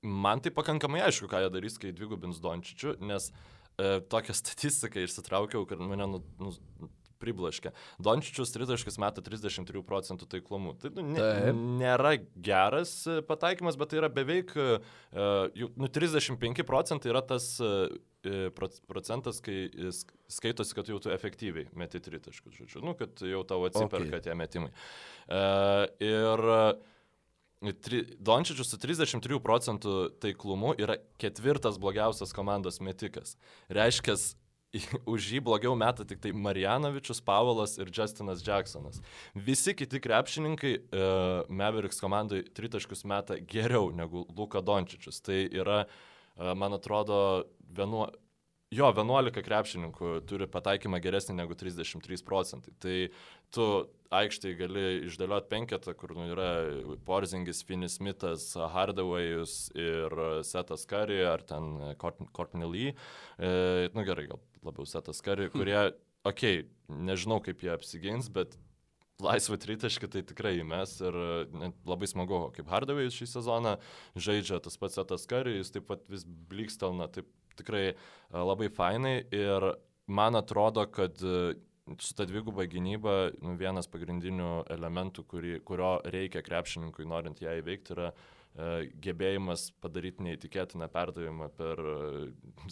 [0.03, 5.05] man tai pakankamai aišku, ką jie darys, kai dvigubins Dončičių, nes uh, e, tokią statistiką
[5.05, 6.53] išsitraukiau, kad mane nu, nu,
[7.19, 7.73] priblaškė.
[8.03, 10.75] Dončičius tritaškis meta 33 procentų taiklumu.
[10.80, 17.11] Tai nu, ne, nėra geras e, pataikymas, bet tai yra beveik, uh, nu, 35 procentai
[17.11, 17.57] yra tas
[18.88, 19.69] procentas, kai
[20.32, 24.25] skaitosi, kad jau tu efektyviai meti tritaškus, žodžiu, nu, kad jau tau atsiperka okay.
[24.25, 24.71] tie metimai.
[26.03, 26.43] Ir
[27.60, 33.36] Dončičius su 33 procentų taiklumu yra ketvirtas blogiausias komandos metikas.
[33.68, 34.16] Reiškia,
[35.10, 39.01] už jį blogiau meta tik tai Marijanovičius, Pavolas ir Justinas Jacksonas.
[39.34, 45.20] Visi kiti krepšininkai uh, Mavericks komandai tritaškus meta geriau negu Luka Dončičius.
[45.26, 47.20] Tai yra, uh, man atrodo,
[47.60, 48.07] vienu,
[48.74, 52.74] jo, 11 krepšininkų turi pataikymą geresnį negu 33 procentai.
[52.82, 52.97] Tai
[53.55, 53.65] tu
[54.13, 56.49] aikštai gali išdėlioti penketą, kur nu, yra
[57.05, 60.15] Porzingis, Finis Smithas, Hardawayus ir
[60.47, 62.95] Setas Curry ar ten Courtney Lee.
[63.38, 65.78] E, nu gerai, gal labiau Setas Curry, kurie,
[66.28, 68.57] okei, okay, nežinau kaip jie apsigins, bet
[69.24, 71.17] laisvą tritaškį tai tikrai įmes ir
[71.88, 73.76] labai smagu, kaip Hardawayus šį sezoną
[74.15, 77.28] žaidžia tas pats Setas Curry, jis taip pat vis blikstelna, taip
[77.59, 77.93] tikrai
[78.32, 79.72] labai fainai ir
[80.07, 81.20] man atrodo, kad
[81.97, 87.95] su ta dviguba gynyba nu, vienas pagrindinių elementų, kurį, kurio reikia krepšininkui, norint ją įveikti,
[87.95, 88.39] yra e,
[89.03, 91.97] gebėjimas padaryti neįtikėtiną perdavimą per e,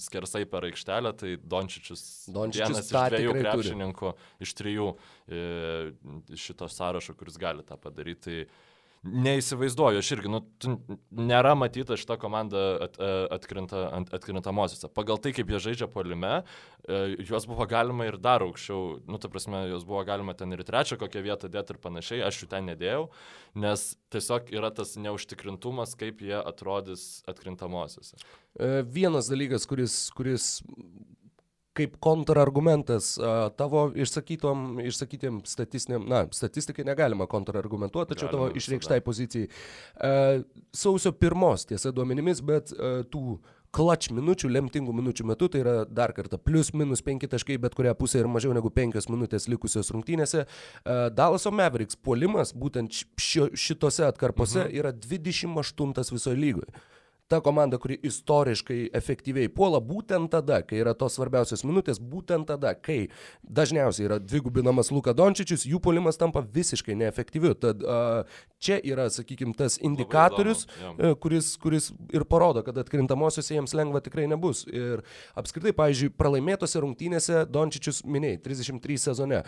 [0.02, 4.48] skersai per aikštelę, tai Dončičius, Dončičius vienas iš dviejų krepšininkų, turi.
[4.48, 5.44] iš trijų e,
[6.48, 8.18] šito sąrašo, kuris gali tą padaryti.
[8.28, 8.66] Tai
[9.06, 10.40] Neįsivaizduoju, aš irgi, nu,
[11.16, 13.84] nėra matyta šita komanda at, e, atkrinta,
[14.18, 14.90] atkrintamosiose.
[14.94, 16.42] Pagal tai, kaip jie žaidžia polime,
[16.88, 20.66] e, juos buvo galima ir dar aukščiau, nu, ta prasme, juos buvo galima ten ir
[20.68, 23.06] trečią kokią vietą dėti ir panašiai, aš jų ten nedėjau,
[23.56, 28.18] nes tiesiog yra tas neužtikrintumas, kaip jie atrodys atkrintamosiose.
[28.58, 30.58] E, vienas dalykas, kuris, kuris
[31.78, 33.14] kaip kontrargumentas
[33.60, 39.52] tavo išsakytom, išsakytiem statistiniam, na, statistikai negalima kontrargumentuoti, tačiau tavo išreikštai pozicijai.
[40.76, 42.74] Sausio pirmos, tiesa, duomenimis, bet
[43.14, 43.38] tų
[43.76, 47.94] klač minučių, lemtingų minučių metu, tai yra dar kartą plus minus 5 taškai, bet kurią
[48.00, 50.46] pusę ir mažiau negu 5 minutės likusios rungtynėse.
[51.18, 54.78] Dallaso Mavericks puolimas būtent šio, šitose atkarpose mhm.
[54.80, 56.86] yra 28 visoje lygoje
[57.28, 62.72] ta komanda, kuri istoriškai efektyviai puola būtent tada, kai yra tos svarbiausios minutės, būtent tada,
[62.72, 63.10] kai
[63.44, 67.52] dažniausiai yra dvigubinamas Luka Dončičius, jų puolimas tampa visiškai neefektyviu.
[67.60, 67.84] Tad
[68.64, 74.30] čia yra, sakykime, tas indikatorius, įdomu, kuris, kuris ir parodo, kad atkrintamosiose jiems lengva tikrai
[74.32, 74.64] nebus.
[74.72, 75.04] Ir
[75.38, 79.44] apskritai, pavyzdžiui, pralaimėtose rungtynėse Dončičius minėjai 33 sezone,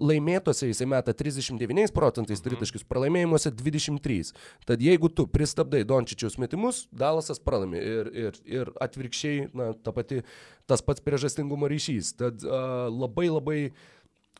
[0.00, 4.32] laimėtose jisai meta 39 procentais tritaškius, pralaimėjimuose 23.
[4.64, 9.94] Tad jeigu tu pristabdai Dončičius metimus, dar Dalasas pralaimi ir, ir, ir atvirkščiai, na, ta
[9.96, 10.22] pati,
[10.70, 12.14] tas pats priežastingumo ryšys.
[12.20, 13.60] Tad uh, labai labai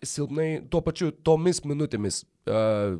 [0.06, 2.96] silpnai, tuo pačiu tomis minutėmis uh,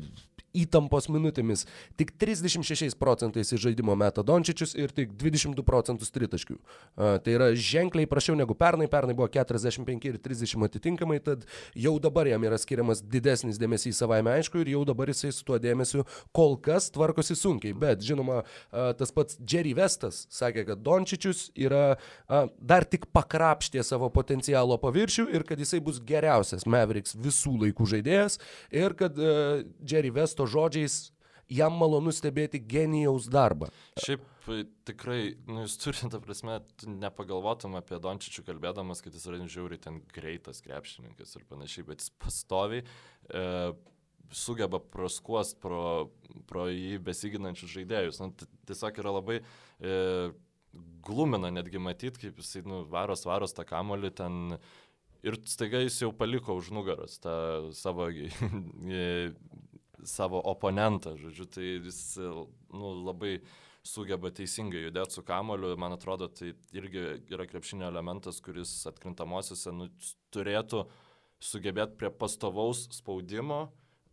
[0.57, 1.65] įtampos minutėmis.
[1.99, 6.57] Tik 36 procentais iš žaidimo meta Dončičius ir tik 22 procentus tritaškių.
[6.97, 11.45] Tai yra ženkliai prašiau negu pernai, pernai buvo 45 ir 30 atitinkamai, tad
[11.75, 15.59] jau dabar jam yra skiriamas didesnis dėmesys savaime aišku ir jau dabar jisai su tuo
[15.61, 17.75] dėmesiu kol kas tvarkosi sunkiai.
[17.77, 18.41] Bet žinoma,
[18.71, 21.97] tas pats Jerry Vestas sakė, kad Dončičius yra
[22.59, 28.37] dar tik pakrapštė savo potencialo paviršių ir kad jisai bus geriausias Mavericks visų laikų žaidėjas
[28.75, 31.11] ir kad uh, Jerry Vestas to žodžiais
[31.51, 33.69] jam malonu stebėti genijaus darbą.
[34.01, 35.19] Šiaip e, tikrai,
[35.49, 40.63] nu, jūs turite, ta prasme, nepagalvotum apie Dončičių kalbėdamas, kad jis yra žiauriai ten greitas
[40.65, 43.47] krepšininkas ir panašiai, bet jis pastoviai e,
[44.31, 46.11] sugeba praskuost pro,
[46.47, 48.21] pro jį besiginančius žaidėjus.
[48.23, 48.31] Nu,
[48.69, 49.97] tiesiog yra labai e,
[51.03, 54.55] glumina netgi matyti, kaip jisai nu, varos varos tą kamolį ten
[55.25, 57.35] ir staiga jis jau paliko už nugaros tą
[57.77, 58.07] savo
[60.07, 63.39] savo oponentą, žodžiu, tai jis nu, labai
[63.87, 69.89] sugeba teisingai judėti su kamoliu, man atrodo, tai irgi yra krepšinio elementas, kuris atkrintamosiose nu,
[70.33, 70.85] turėtų
[71.41, 73.69] sugebėti prie pastovaus spaudimo.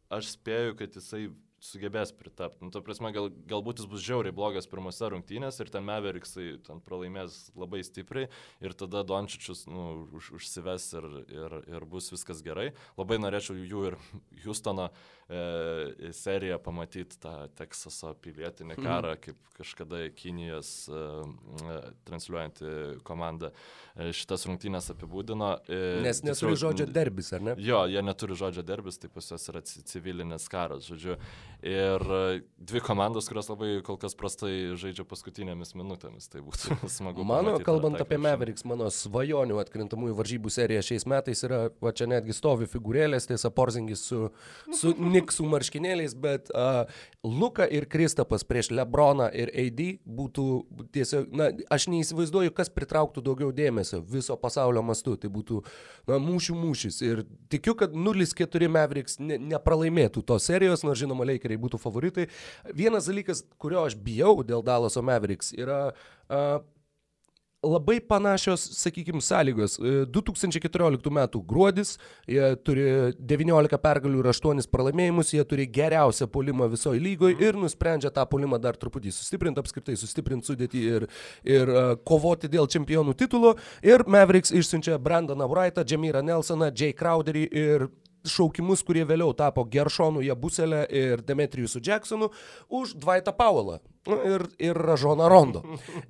[0.09, 1.26] Aš spėju, kad jisai
[1.61, 2.62] sugebės pritapti.
[2.62, 6.80] Nu, to prasme, gal, galbūt jis bus žiauriai blogas pirmose rungtynėse ir ten Meveriksai ten
[6.84, 8.28] pralaimės labai stipriai
[8.64, 12.70] ir tada Dončičius nu, už, užsives ir, ir, ir bus viskas gerai.
[12.99, 13.99] Labai norėčiau jų ir
[14.45, 14.89] Houstono
[15.29, 18.87] e, seriją pamatyti tą Teksaso pilietinį mhm.
[18.87, 19.22] karą, mm.
[19.26, 22.72] kaip kažkada Kinijos e, e, transliuojanti
[23.07, 25.51] komanda e, šitas rungtynės apibūdino.
[25.66, 27.57] E, Nes neturi tiksliau, žodžio derbis, ar ne?
[27.62, 31.18] Jo, jie neturi žodžio derbis, tai pas juos yra civilinis karas, žodžiu.
[31.66, 32.22] Ir e,
[32.70, 37.26] dvi komandos, kurios labai kol kas prastai žaidžia paskutinėmis minutėmis, tai būtų smagu.
[37.29, 42.37] Mano, kalbant apie Mavericks, mano svajonių atkrintamųjų varžybų serija šiais metais yra, va čia netgi
[42.37, 44.29] stovi figūrėlės, tiesa, Porzingis su,
[44.72, 46.87] su Niksų marškinėliais, bet uh,
[47.27, 50.45] Luka ir Kristapas prieš Lebroną ir AD būtų
[50.95, 55.16] tiesiog, na, aš neįsivaizduoju, kas pritrauktų daugiau dėmesio viso pasaulio mastu.
[55.19, 55.61] Tai būtų,
[56.11, 57.01] na, mūšių mūšis.
[57.09, 62.29] Ir tikiu, kad 0-4 Mavericks ne, nepralaimėtų tos serijos, nors žinoma, Lakeriai būtų favoritai.
[62.77, 66.61] Vienas dalykas, kurio aš bijau dėl Dalaso Mavericks, yra uh,
[67.63, 69.79] labai panašios, sakykime, sąlygos.
[70.07, 71.29] 2014 e, m.
[71.47, 71.97] gruodis,
[72.29, 72.85] jie turi
[73.19, 77.45] 19 pergalių ir 8 pralaimėjimus, jie turi geriausią polimą visoje lygoje mhm.
[77.45, 81.09] ir nusprendžia tą polimą dar truputį sustiprinti, apskritai sustiprinti sudėtį ir,
[81.43, 83.57] ir uh, kovoti dėl čempionų titulo.
[83.83, 87.89] Ir Mavericks išsiunčia Brandoną Wrightą, Jamyrą Nelsoną, Jay Crowderį ir
[88.31, 92.31] šaukimus, kurie vėliau tapo Geršonu Jabuselė ir Demetrijusu Jacksonu
[92.68, 95.62] už Dvaitą Powellą nu, ir, ir Ražoną Rondo.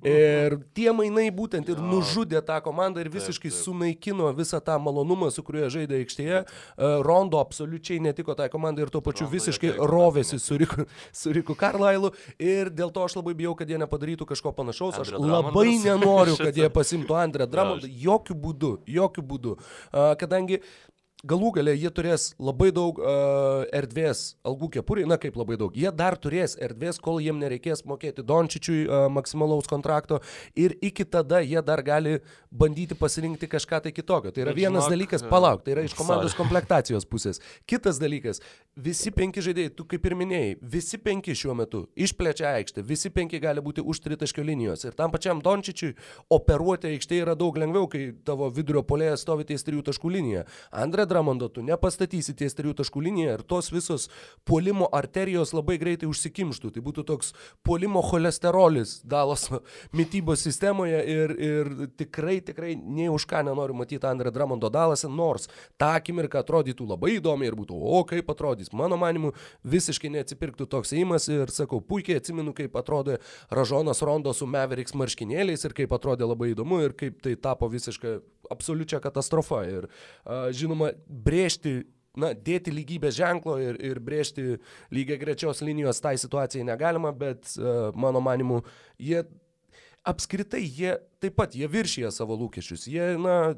[0.05, 5.43] Ir tie mainai būtent ir nužudė tą komandą ir visiškai sunaikino visą tą malonumą, su
[5.45, 6.41] kuriuo žaidė aikštėje.
[6.43, 11.57] E, Rondo absoliučiai netiko tai komandai ir tuo pačiu visiškai rovėsi su Riku, su Riku
[11.59, 12.13] Karlailu.
[12.39, 15.01] Ir dėl to aš labai bijau, kad jie nepadarytų kažko panašaus.
[15.03, 17.89] Aš labai nenoriu, kad jie pasimtų Andrę Dramondą.
[17.89, 19.57] Jokių būdų, jokių būdų.
[20.19, 20.63] Kadangi
[21.27, 25.91] galų gale jie turės labai daug uh, erdvės algų kepuriai, na kaip labai daug, jie
[25.91, 30.21] dar turės erdvės, kol jiem nereikės mokėti Dončičiui uh, maksimalaus kontrakto
[30.55, 32.19] ir iki tada jie dar gali
[32.51, 34.31] bandyti pasirinkti kažką tai kitokio.
[34.31, 36.39] Tai yra Bet vienas žinok, dalykas, palauk, tai yra iš komandos sorry.
[36.39, 37.43] komplektacijos pusės.
[37.67, 38.39] Kitas dalykas,
[38.79, 43.41] visi penki žaidėjai, tu kaip ir minėjai, visi penki šiuo metu išplečia aikštę, visi penki
[43.43, 45.91] gali būti už tritaškio linijos ir tam pačiam Dončičiui
[46.31, 50.47] operuoti aikštėje yra daug lengviau, kai tavo vidurio polėje stovi ties trijų taškų linija.
[50.71, 54.07] Andrė Dramondo tu nepastatysi ties trijų taškų liniją ir tos visos
[54.47, 56.71] puolimo arterijos labai greitai užsikimštų.
[56.75, 57.33] Tai būtų toks
[57.65, 59.47] puolimo cholesterolis Dalos
[59.97, 65.49] mytybos sistemoje ir, ir tikrai, tikrai nei už ką nenoriu matyti Andrė Dramondo Dalase, nors
[65.79, 68.71] tą akimirką atrodytų labai įdomi ir būtų, o kaip atrodys.
[68.75, 69.33] Mano manimu,
[69.67, 73.19] visiškai neatsipirktų toks įimas ir sakau, puikiai atsimenu, kaip atrodė
[73.53, 78.19] Ražonas Rondo su Meveriks marškinėliais ir kaip atrodė labai įdomu ir kaip tai tapo visiškai
[78.51, 79.63] absoliučia katastrofa.
[79.69, 79.87] Ir
[80.55, 81.81] žinoma, brėžti
[82.19, 84.57] na, dėti lygybės ženklo ir, ir brėžti
[84.93, 88.63] lygiai grečios linijos tai situacijai negalima, bet uh, mano manimu,
[88.99, 89.23] jie
[90.07, 92.87] apskritai, jie taip pat, jie viršyje savo lūkesčius.
[92.89, 93.53] Jie, na,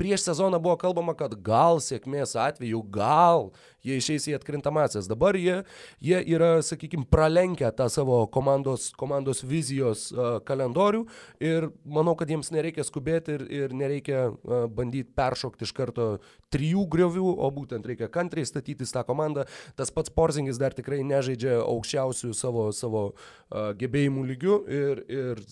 [0.00, 3.50] prieš sezoną buvo kalbama, kad gal sėkmės atveju, gal
[3.84, 5.08] jie išeis į atkrintamasias.
[5.10, 5.60] Dabar jie,
[6.02, 11.04] jie yra, sakykime, pralenkę tą savo komandos, komandos vizijos uh, kalendorių
[11.44, 16.08] ir manau, kad jiems nereikia skubėti ir, ir nereikia uh, bandyti peršokti iš karto
[16.54, 19.46] trijų griovių, o būtent reikia kantriai statytis tą komandą.
[19.78, 25.42] Tas pats Porzingis dar tikrai nežaidžia aukščiausių savo, savo uh, gebėjimų lygių ir, ir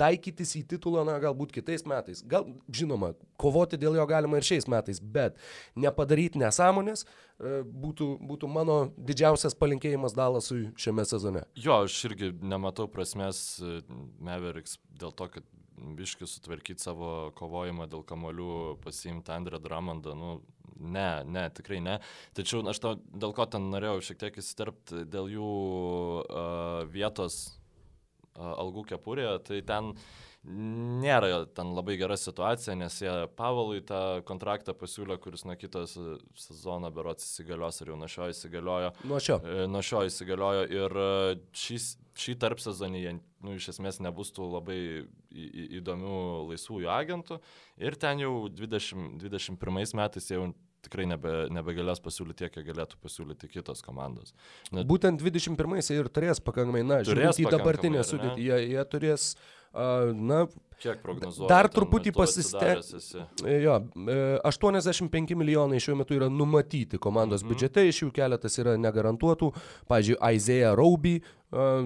[0.00, 2.22] taikytis į titulą, na, galbūt kitais metais.
[2.28, 5.38] Gal, žinoma, kovoti dėl jo galima ir šiais metais, bet
[5.78, 7.06] nepadaryti nesąmonės,
[7.76, 11.44] būtų, būtų mano didžiausias palinkėjimas Dalasui šiame sezone.
[11.58, 13.80] Jo, aš irgi nematau prasmės e,
[14.24, 15.46] Meveriks dėl to, kad
[15.76, 20.38] biški sutvarkyti savo kovojimą dėl kamolių, pasiimti Andrę Dramondą, nu,
[20.80, 21.98] ne, ne, tikrai ne.
[22.36, 25.50] Tačiau aš to, dėl ko ten norėjau šiek tiek įsiterpti, dėl jų
[26.24, 30.08] uh, vietos uh, algų kepurėje, tai ten uh,
[30.46, 35.96] nėra ten labai gera situacija, nes jie Pavalui tą kontraktą pasiūlė, kuris nuo kitos
[36.38, 38.92] sezono berots įsigalios, ar jau nuo šio įsigaliojo.
[39.10, 39.40] Nuo šio.
[39.42, 41.08] E, nuo šio įsigaliojo ir e,
[41.56, 43.14] šis, šį tarp sezonį jie,
[43.46, 45.00] nu, iš esmės nebus tų labai į,
[45.34, 46.20] į, įdomių
[46.52, 47.40] laisvųjų agentų
[47.82, 50.46] ir ten jau 20, 21 metais jau
[50.86, 54.32] tikrai nebe, nebegalės pasiūlyti tiek, kiek galėtų pasiūlyti kitos komandos.
[54.72, 54.86] Net...
[54.88, 58.48] Būtent 21-aisiais ir turės pakankamai, na, žiūrės į dabartinę sudėtį.
[58.48, 59.56] Jie, jie turės uh,
[60.14, 60.46] Na,
[60.80, 61.48] Kiek prognozuoja?
[61.48, 62.98] Dar truputį pasistengti.
[63.64, 63.78] Jo,
[64.44, 67.52] 85 e, milijonai šiuo metu yra numatyti komandos mm -hmm.
[67.52, 69.52] biudžete, iš jų keletas yra negarantuotų.
[69.88, 71.20] Pavyzdžiui, Aizėja Rauby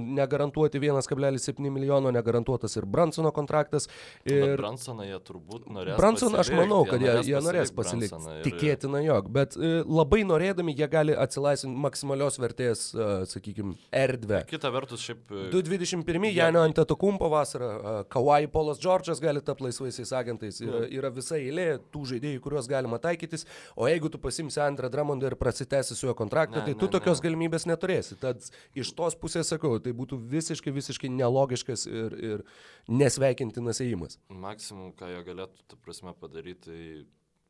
[0.00, 3.88] negarantuoti 1,7 milijono, negarantuotas ir Bransono kontraktas.
[4.28, 5.98] Ir Bransoną jie turbūt norės.
[6.00, 8.20] Bransoną aš manau, kad jie, jie norės pasilikti.
[8.36, 8.42] Ir...
[8.46, 12.88] Tikėtina jog, bet e, labai norėdami jie gali atsilaisvinti maksimalios vertės,
[13.30, 14.42] sakykime, erdvę.
[14.50, 15.24] Kita vertus, šiaip.
[15.52, 16.38] 221, jie...
[16.40, 17.70] Janio Antetokumpo vasarą,
[18.12, 20.60] Kawai Polas Džordžas gali tapti laisvaisiais agentais.
[20.64, 23.46] Yra, yra visa eilė tų žaidėjų, kuriuos galima taikytis.
[23.76, 26.94] O jeigu tu pasimsi Andrą Dramondą ir prasitęsi su juo kontraktą, ne, tai tu ne,
[26.96, 27.26] tokios ne.
[27.28, 28.18] galimybės neturėsi.
[28.20, 28.44] Tad
[28.78, 32.44] iš tos pusės sakau, tai būtų visiškai, visiškai nelogiškas ir, ir
[32.88, 34.18] nesveikintinas ėjimas.
[34.32, 36.82] Maksimum, ką jie galėtų, ta prasme, padaryti, tai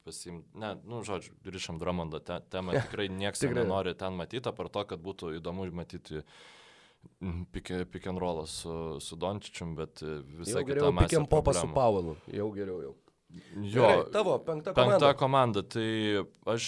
[0.05, 4.87] pasimti, ne, nu, žodžiu, rišam Dramondą te, temą, tikrai niekas nenori ten matyti, apar to,
[4.93, 6.25] kad būtų įdomu matyti
[7.53, 10.03] pick and rollą su, su Dončičium, bet
[10.41, 11.07] visai kita masė.
[11.07, 12.97] Pick and popą su Pavelu, jau geriau jau.
[13.31, 14.97] Jo, Gerai, tavo penkta komanda.
[14.99, 15.91] Penkta komanda, tai
[16.51, 16.65] aš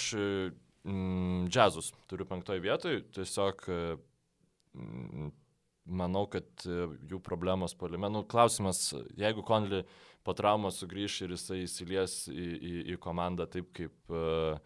[0.87, 4.12] mm, džiazus turiu penktoje vietoje, tiesiog mm,
[5.85, 8.11] manau, kad jų problemos polime.
[8.13, 9.83] Nu, klausimas, jeigu Konli
[10.23, 14.61] po traumos sugrįš ir jisai įsilies į, į, į komandą taip kaip uh,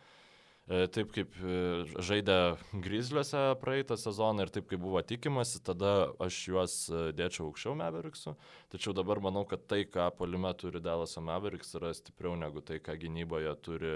[0.66, 1.58] E, taip kaip e,
[2.02, 7.76] žaidė Grizzliuose praeitą sezoną ir taip kaip buvo tikimasi, tada aš juos e, dėčiau aukščiau
[7.78, 8.34] Meveriksų.
[8.74, 12.98] Tačiau dabar manau, kad tai, ką polime turi Dalaso Meveriks, yra stipriau negu tai, ką
[12.98, 13.94] gynyboje turi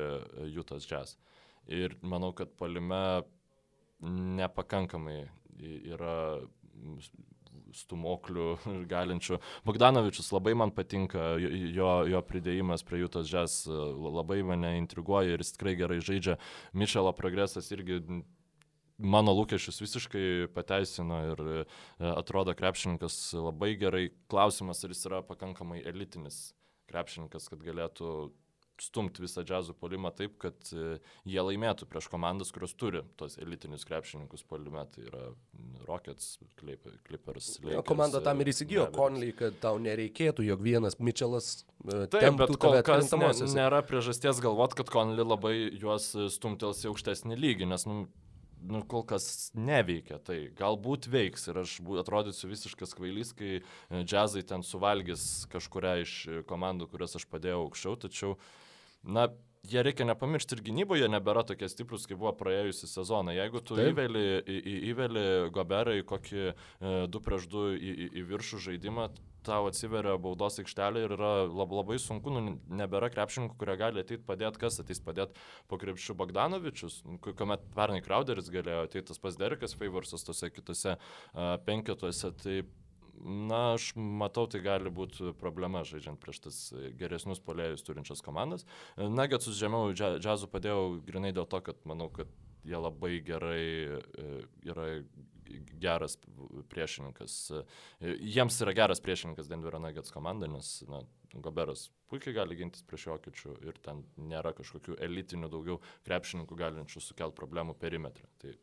[0.55, 1.19] Jutas Jazz.
[1.67, 3.03] Ir manau, kad polime
[4.39, 5.25] nepakankamai
[5.61, 6.17] yra
[7.77, 8.49] stumoklių
[8.93, 9.39] galinčių.
[9.67, 15.55] Bogdanovičius labai man patinka, jo, jo pridėjimas prie Jutos Jazz labai mane intriguoja ir jis
[15.57, 16.39] tikrai gerai žaidžia.
[16.77, 18.01] Mišelo progresas irgi
[19.01, 21.61] mano lūkesčius visiškai pateisino ir e,
[22.13, 24.09] atrodo krepšininkas labai gerai.
[24.31, 26.51] Klausimas, ar jis yra pakankamai elitinis
[26.91, 28.31] krepšininkas, kad galėtų
[28.83, 33.85] stumti visą džiazų polimą taip, kad e, jie laimėtų prieš komandas, kurios turi tos elitinius
[33.89, 34.85] krepšininkus polime.
[34.95, 35.25] Tai yra
[35.89, 37.59] Rockets, Clippers.
[37.65, 41.53] Lakers, komanda tam ir įsigijo Conley, kad tau nereikėtų, jog vienas Mitchellas
[41.85, 46.93] e, Taip, bet kol kas ne, nėra priežasties galvot, kad Conley labai juos stumtels į
[46.93, 47.99] aukštesnį lygį, nes nu,
[48.63, 50.21] nu, kol kas neveikia.
[50.25, 53.63] Tai galbūt veiks ir aš atrodysiu visiškas kvailys, kai e,
[54.01, 56.17] džiazai ten suvalgys kažkuria iš
[56.49, 58.51] komandų, kurias aš padėjau aukščiau, tačiau uh,
[59.05, 59.29] na,
[59.69, 63.35] jie reikia nepamiršti ir gynyboje nebėra tokie stiprus, kaip buvo praėjusią sezoną.
[63.37, 63.93] Jeigu tu Taip.
[63.93, 65.25] įveli, į, į, įveli
[65.55, 66.47] Goberą į kokį
[66.81, 69.11] 2 e, prieš 2 į, į, į viršų žaidimą,
[69.47, 74.25] tau atsiveria baudos aikštelė ir yra lab, labai sunku, nu, nebėra krepšininkų, kurie gali ateiti
[74.27, 75.41] padėti, kas ateis padėti
[75.71, 81.57] po krepšių Bogdanovičius, kuomet pernai Crowderis galėjo ateiti tas pas Derekas Favorsas tose kitose uh,
[81.65, 82.35] penketuose.
[82.43, 82.59] Tai
[83.21, 86.61] Na, aš matau, tai gali būti problema žaidžiant prieš tas
[87.01, 88.65] geresnius polėjus turinčias komandas.
[88.97, 92.31] Nuggets žemiau džiazų padėjau grinai dėl to, kad manau, kad
[92.65, 93.67] jie labai gerai
[93.99, 94.27] e,
[94.69, 94.87] yra
[95.81, 96.17] geras
[96.71, 97.37] priešininkas.
[98.01, 101.03] E, jiems yra geras priešininkas Denverio Nuggets komanda, nes na,
[101.35, 107.39] Goberas puikiai gali gintis prieš jokiečių ir ten nėra kažkokių elitinių daugiau krepšininkų galinčių sukelti
[107.39, 108.27] problemų perimetrą.
[108.43, 108.57] Tai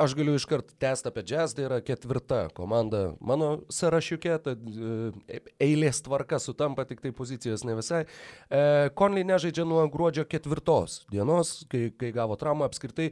[0.00, 6.00] Aš galiu iškart tęsti apie jazz, tai yra ketvirta komanda mano sąrašiukė, tad e, eilės
[6.06, 8.06] tvarka sutampa, tik tai pozicijos ne visai.
[8.96, 13.10] Konley nežaidžia nuo gruodžio ketvirtos dienos, kai, kai gavo traumą apskritai.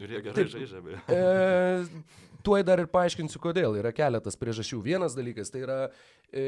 [0.00, 1.00] Ir jie gerai žaidžia, beje.
[1.12, 2.02] E,
[2.46, 3.76] tuoj dar ir paaiškinsiu, kodėl.
[3.80, 4.80] Yra keletas priežasčių.
[4.84, 5.78] Vienas dalykas tai yra
[6.32, 6.44] e,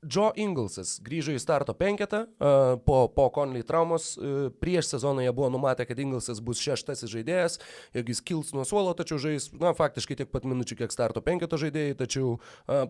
[0.00, 2.22] Joe Inglesas grįžo į starto penketą
[2.88, 4.14] po, po Conley traumos.
[4.62, 7.58] Prieš sezoną jie buvo numatę, kad Inglesas bus šeštasis žaidėjas,
[7.92, 11.58] jog jis kils nuo suolo, tačiau žais, na, faktiškai tiek pat minučių, kiek starto penketo
[11.60, 12.38] žaidėjai, tačiau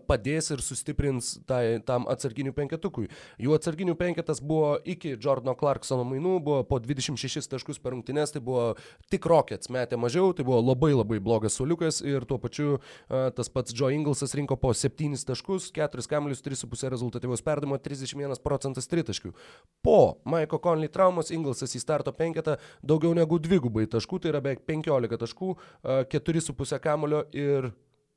[0.07, 3.09] padės ir sustiprins tai, tam atsarginių penketukui.
[3.43, 8.39] Jų atsarginių penketas buvo iki Jordano Clarksono mainų, buvo po 26 taškus per rungtynes, tai
[8.39, 8.77] buvo
[9.11, 13.75] tik Rockets metė mažiau, tai buvo labai labai blogas soliukas ir tuo pačiu tas pats
[13.75, 19.33] Joe Inglesas rinko po 7 taškus, 4 kamelius, 3,5 rezultatų rezultatyvaus perdavimo 31 procentas tritaškių.
[19.81, 24.65] Po Maiko Conley traumos Inglesas į starto penketą daugiau negu dvigubai taškų, tai yra beveik
[24.69, 25.55] 15 taškų,
[26.13, 27.71] 4,5 kamulio ir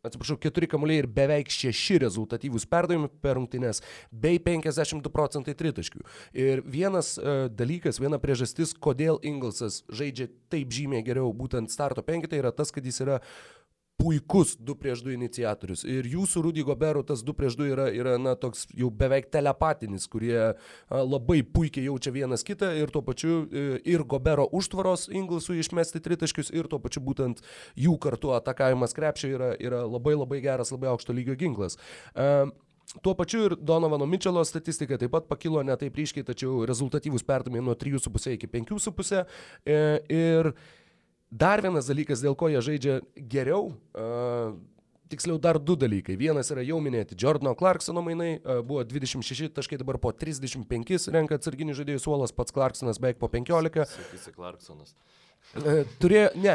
[0.04, 3.80] atsiprašau, 4 kamuoliai ir beveik 6 rezultatyvūs perdavimai per rungtynes,
[4.12, 6.04] bei 52 procentai tritaškių.
[6.36, 12.42] Ir vienas uh, dalykas, viena priežastis, kodėl Inglesas žaidžia taip žymiai geriau būtent starto penkitai,
[12.42, 13.22] yra tas, kad jis yra
[14.00, 15.84] puikus 2 prieš 2 iniciatorius.
[15.86, 20.08] Ir jūsų Rudy Gobero tas 2 prieš 2 yra, yra na, toks jau beveik telepatinis,
[20.10, 20.54] kurie a,
[20.90, 26.52] labai puikiai jaučia vienas kitą ir tuo pačiu e, ir Gobero užtvaros Inglesui išmesti tritaškius
[26.54, 27.44] ir tuo pačiu būtent
[27.78, 31.78] jų kartu atakavimas krepšio yra, yra labai labai geras, labai aukšto lygio ginklas.
[32.14, 32.44] A,
[33.02, 37.64] Tuo pačiu ir Donovano Mitčelo statistika taip pat pakilo ne taip ryškiai, tačiau rezultatyvus perdavimai
[37.64, 39.24] nuo 3,5 iki 5,5.
[39.64, 39.78] E,
[40.12, 40.50] ir
[41.34, 44.52] Dar vienas dalykas, dėl ko jie žaidžia geriau, uh,
[45.10, 46.14] tiksliau dar du dalykai.
[46.20, 51.38] Vienas yra jau minėti Jordano Clarksono mainai, uh, buvo 26 taškai, dabar po 35 renka
[51.40, 53.82] atsarginių žaidėjų suolas, pats Clarksonas beveik po 15.
[53.96, 54.94] Sakysi Clarksonas.
[56.00, 56.54] Turėjo, ne,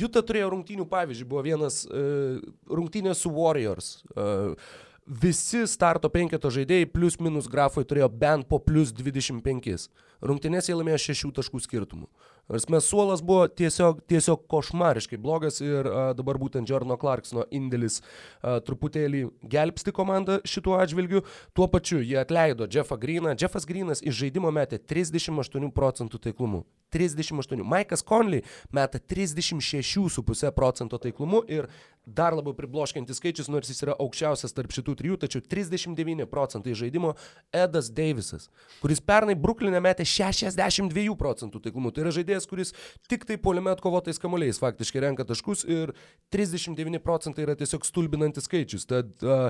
[0.00, 3.94] Juta turėjo rungtynių pavyzdžiui, buvo vienas uh, rungtynės su Warriors.
[4.10, 4.58] Uh,
[5.06, 9.86] visi starto penketo žaidėjai plus minus grafai turėjo bent po plus 25.
[10.26, 12.08] Rungtynės jie laimėjo 6 taškų skirtumų.
[12.46, 18.60] Mes suolas buvo tiesiog, tiesiog košmariškai blogas ir a, dabar būtent Jorno Clarksono indėlis a,
[18.62, 21.24] truputėlį gelbsti komandą šituo atžvilgiu.
[21.58, 23.34] Tuo pačiu jie atleido Jeffą Greeną.
[23.34, 26.62] Jeffas Greenas iš žaidimo metė 38 procentų taiklumu.
[26.94, 27.64] 38.
[27.66, 31.66] Maikas Conley meta 36,5 procento taiklumu ir
[32.06, 37.16] dar labiau pribloškiantis skaičius, nors jis yra aukščiausias tarp šitų trijų, tačiau 39 procentai žaidimo
[37.50, 38.46] Edas Davisas,
[38.78, 41.90] kuris pernai Bruklinė metė 62 procentų taiklumu.
[41.90, 42.74] Tai yra žaidėjas, kuris
[43.08, 45.94] tik tai poliame atkovotais kamuoliais faktiškai renka taškus ir
[46.36, 48.84] 39 procentai yra tiesiog stulbinantis skaičius.
[48.92, 49.48] Tad uh,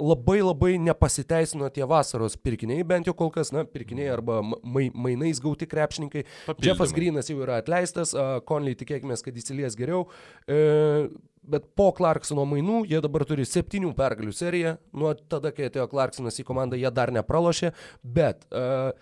[0.00, 5.40] labai labai nepasiteisino tie vasaros pirkiniai, bent jau kol kas, na, pirkiniai arba mai, mainais
[5.42, 6.24] gauti krepšininkai.
[6.46, 6.68] Papildymai.
[6.68, 8.14] Jeffas Grinas jau yra atleistas,
[8.48, 10.06] Conley tikėkime, kad įsilies geriau.
[10.48, 11.10] E,
[11.50, 14.76] bet po Clarksono mainų jie dabar turi septynių pergalių seriją.
[14.96, 17.74] Nuo tada, kai atėjo Clarksonas į komandą, jie dar nepralošė,
[18.04, 18.92] bet uh,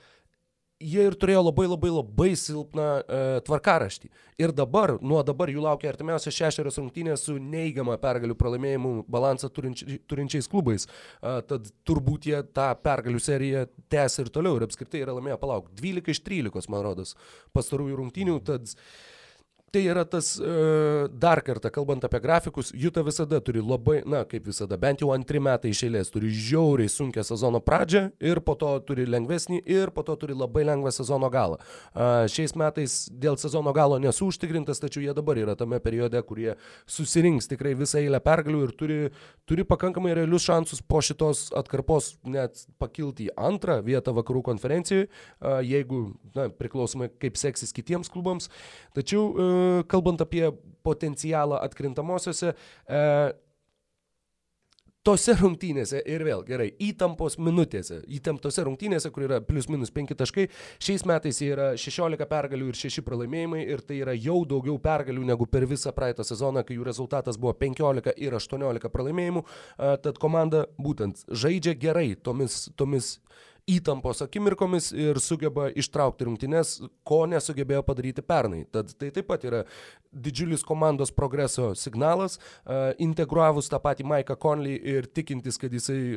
[0.79, 4.11] jie ir turėjo labai labai labai silpną e, tvarkaraštį.
[4.39, 9.99] Ir dabar, nuo dabar jų laukia artimiausios šešerios rungtynės su neigiama pergalių pralaimėjimų balansą turinči,
[10.11, 10.87] turinčiais klubais.
[10.87, 15.70] E, tad turbūt jie tą pergalių seriją tęs ir toliau ir apskritai yra laimėję, palauk,
[15.81, 17.16] 12 iš 13, man rodos,
[17.57, 18.39] pastarųjų rungtynių.
[18.47, 18.70] Tad
[19.70, 24.46] Tai yra tas, e, dar kartą kalbant apie grafikus, Juta visada turi labai, na kaip
[24.48, 28.70] visada, bent jau antri metai iš eilės turi žiauriai sunkę sezono pradžią ir po to
[28.88, 31.58] turi lengvesnį ir po to turi labai lengvą sezono galą.
[32.32, 36.54] Šiais metais dėl sezono galo nesu užtikrintas, tačiau jie dabar yra tame periode, kurie
[36.88, 38.98] susirinks tikrai visą eilę pergalių ir turi,
[39.44, 45.10] turi pakankamai realius šansus po šitos atkarpos net pakilti į antrą vietą vakarų konferencijoje,
[45.68, 46.02] jeigu,
[46.32, 48.48] na, priklausomai kaip seksis kitiems klubams.
[48.96, 49.57] Tačiau e,
[49.90, 50.46] kalbant apie
[50.86, 52.54] potencialą atkrintamosiose,
[52.88, 53.04] e,
[55.09, 60.48] tose rungtynėse ir vėl gerai, įtampos minutėse, įtemptose rungtynėse, kur yra plius minus 5 taškai,
[60.84, 65.48] šiais metais yra 16 pergalių ir 6 pralaimėjimai ir tai yra jau daugiau pergalių negu
[65.48, 69.44] per visą praeitą sezoną, kai jų rezultatas buvo 15 ir 18 pralaimėjimų,
[70.04, 73.16] tad komanda būtent žaidžia gerai tomis, tomis
[73.68, 78.64] įtampos akimirkomis ir sugeba ištraukti rungtynes, ko nesugebėjo padaryti pernai.
[78.72, 79.64] Tad tai taip pat yra
[80.08, 82.38] didžiulis komandos progreso signalas,
[83.04, 86.16] integravus tą patį Maiką Conley ir tikintis, kad jisai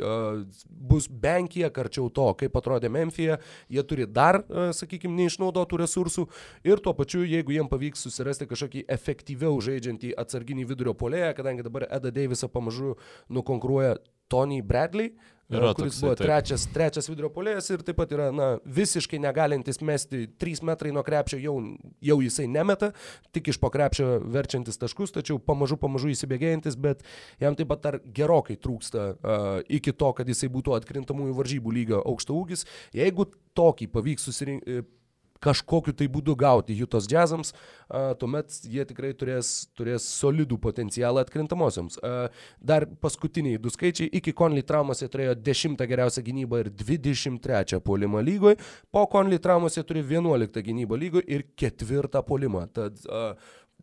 [0.69, 4.39] bus bent kiek arčiau to, kaip atrodė Memphija, jie turi dar,
[4.77, 6.25] sakykime, neišnaudotų resursų
[6.67, 11.89] ir tuo pačiu, jeigu jiems pavyks susirasti kažkokį efektyviau žaidžiantį atsarginį vidurio polėją, kadangi dabar
[11.91, 12.95] Eda Davisą pamažu
[13.27, 13.99] nukonkuruoja
[14.31, 15.11] Tony Bradley,
[15.51, 18.47] Yra kuris toksai, buvo trečias, trečias vidurio polėjas ir taip pat yra na,
[18.79, 21.55] visiškai negalintis mesti 3 metrai nuo krepšio, jau,
[22.11, 22.91] jau jisai nemeta,
[23.35, 27.03] tik iš po krepšio verčiantis taškus, tačiau pamažu, pamažu įsibėgėjantis, bet
[27.41, 32.01] jam taip pat dar gerokai trūksta uh, iki to, kad jisai būtų atkrintamųjų varžybų lygio
[32.01, 32.65] aukšto ūgis.
[32.95, 33.27] Jeigu
[33.57, 34.81] tokį pavyks susirinkti
[35.41, 37.53] kažkokiu tai būdu gauti Jutos džiazams,
[38.21, 41.99] tuomet jie tikrai turės, turės solidų potencialą atkrintamosioms.
[42.61, 44.09] Dar paskutiniai du skaičiai.
[44.21, 48.59] Iki Conley traumos jie turėjo 10 geriausią gynybą ir 23 polimą lygoje.
[48.93, 52.67] Po Conley traumos jie turi 11 gynybą lygoje ir 4 polimą.
[52.71, 53.33] Tad uh,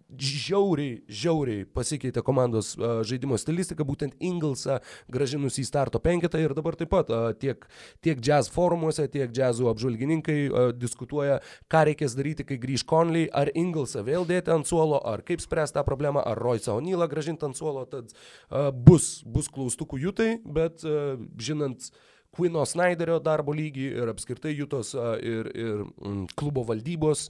[0.09, 4.79] žiauriai, žiauriai pasikeitė komandos uh, žaidimo stilistika, būtent Inglesą
[5.13, 7.67] gražinus į starto penketą ir dabar taip pat uh, tiek,
[8.05, 11.39] tiek jazz forumuose, tiek jazzų apžvalgininkai uh, diskutuoja,
[11.69, 15.77] ką reikės daryti, kai grįž Conley, ar Inglesą vėl dėti ant suolo, ar kaip spręsti
[15.77, 20.87] tą problemą, ar Royce O'Neillą gražinti ant suolo, tad uh, bus, bus klaustukų jutai, bet
[20.89, 24.93] uh, žinant, uh, Quino Snyderio darbo lygį ir apskritai Jutos
[25.25, 27.29] ir, ir mm, klubo valdybos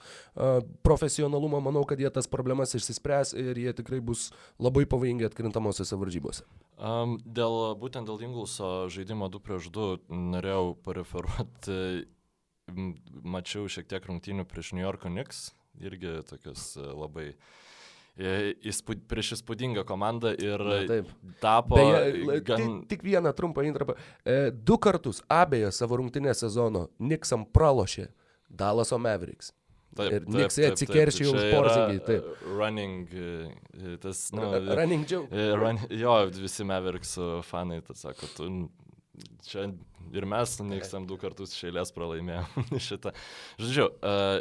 [0.87, 4.29] profesionalumą, manau, kad jie tas problemas išsispręs ir jie tikrai bus
[4.59, 6.47] labai pavojingi atkrintamosiose varžybose.
[6.79, 9.89] Um, dėl, būtent dėl Ingulso žaidimo 2 prieš 2
[10.35, 11.79] norėjau pareferuoti,
[13.25, 15.49] mačiau šiek tiek rungtynių prieš New Yorko Knicks,
[15.81, 17.33] irgi tokius labai
[18.19, 21.11] įspūd, prieš įspūdingą komandą ir Na, taip.
[21.43, 22.59] tapo Beje, gan...
[22.59, 23.95] tik, tik vieną trumpą intrapą.
[24.27, 28.09] E, du kartus abejo savo rungtinės sezono Niksam pralošė
[28.49, 29.53] Dalaso Mavericks.
[29.99, 32.27] ir Knicksai atsikeršijo už Porzingį, taip.
[32.27, 35.31] e, Running, e, tas, nu, running joke.
[35.35, 37.17] e, run, jo, visi Mavericks
[37.49, 38.51] fanai, tas sako, tu
[39.47, 39.67] čia
[40.15, 43.15] ir mes Niksam du kartus šeilės pralaimėjome šitą.
[43.59, 44.39] Žodžiu, uh,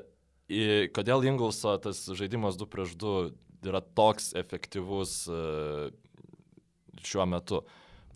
[0.96, 3.16] kodėl Ingulso tas žaidimas 2 prieš 2
[3.70, 5.88] yra toks efektyvus uh,
[7.04, 7.62] šiuo metu?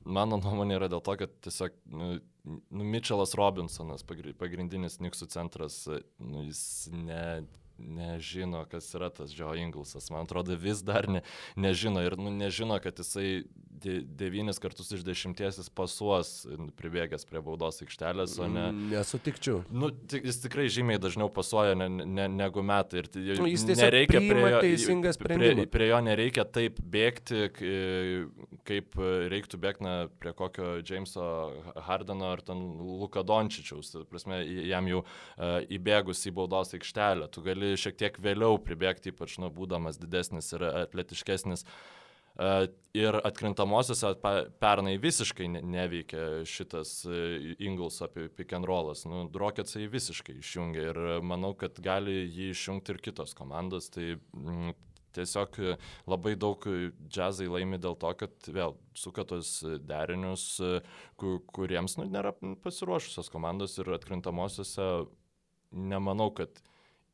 [0.02, 5.84] Mano nuomonė yra dėl to, kad tiesiog nu, nu, Mitchellas Robinsonas, pagri- pagrindinis Niksų centras,
[5.86, 7.44] e, nu, jis ne,
[7.82, 10.10] nežino, kas yra tas Joe Inglesas.
[10.14, 11.24] Man atrodo, vis dar ne,
[11.56, 13.44] nežino ir nu, nežino, kad jisai
[13.82, 16.32] de, devynis kartus iš dešimties jis pasuos
[16.80, 18.68] pribėgęs prie baudos aikštelės, o ne...
[18.70, 19.62] Mm, Nesutikčiau.
[19.74, 23.02] Nu, jis tikrai žymiai dažniau pasuoja ne, ne, negu metai.
[23.02, 23.10] Ir
[23.42, 25.66] Nu, jis priima teisingą sprendimą.
[25.66, 27.48] Prie, prie jo nereikia taip bėgti,
[28.68, 29.00] kaip
[29.34, 31.26] reiktų bėgti na, prie kokio Jameso
[31.88, 32.62] Hardeno ar ten
[33.02, 33.94] Luka Dončičiaus.
[34.12, 37.30] Prasme, jam jau uh, įbėgus į baudos aikštelę.
[37.34, 41.66] Tu gali šiek tiek vėliau pribėgti, ypač nu, būdamas didesnis ir atletiškesnis.
[41.66, 42.02] Uh,
[42.96, 44.14] ir atkrintamosiose
[44.62, 47.02] pernai visiškai ne, neveikia šitas
[47.60, 49.04] Ingles apie pick and rollas.
[49.06, 53.90] Nu, Rocketsai visiškai išjungia ir manau, kad gali jį išjungti ir kitos komandos.
[53.92, 54.74] Tai mm,
[55.18, 55.76] tiesiog e,
[56.08, 60.80] labai daug e, džiazai laimi dėl to, kad vėl suka tos e, derinius, e,
[61.20, 62.32] ku- kuriems nu, nėra
[62.64, 64.88] pasiruošusios komandos ir atkrintamosiose
[65.72, 66.64] nemanau, kad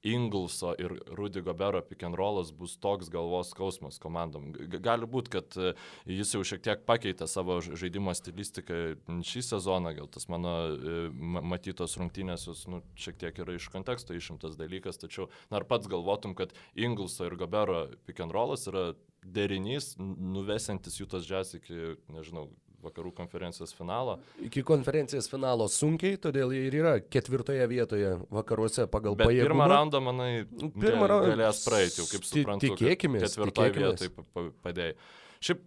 [0.04, 1.82] Inglso ir Rudy Gobero
[2.16, 4.52] rollas bus toks galvos skausmas komandom.
[4.82, 5.74] Gali būti, kad e,
[6.06, 8.78] jis jau šiek tiek pakeitė savo žaidimo stilistiką
[9.26, 13.70] šį sezoną, gal tas mano e, ma- matytos rungtynės, jos, nu, šiek tiek yra iš
[13.74, 17.88] konteksto išimtas dalykas, tačiau ar pats galvotum, kad Inglso ir Gobero
[18.32, 18.92] rollas yra
[19.26, 22.48] derinys, n- nuvesantis jų tas džias iki, nežinau,
[22.88, 24.18] vakarų konferencijos finalo.
[24.48, 29.48] Iki konferencijos finalo sunkiai, todėl jie ir yra ketvirtoje vietoje vakaruose pagal Bet pajėgumą.
[29.48, 32.68] pirmą raundą, manai, Pirmą ga- raundą- galės praeiti, jau kaip suprantu.
[32.68, 34.96] kad tikėkimės, Ketvirtoje vietoje pa- pa- padėjai.
[35.42, 35.60] Šiaip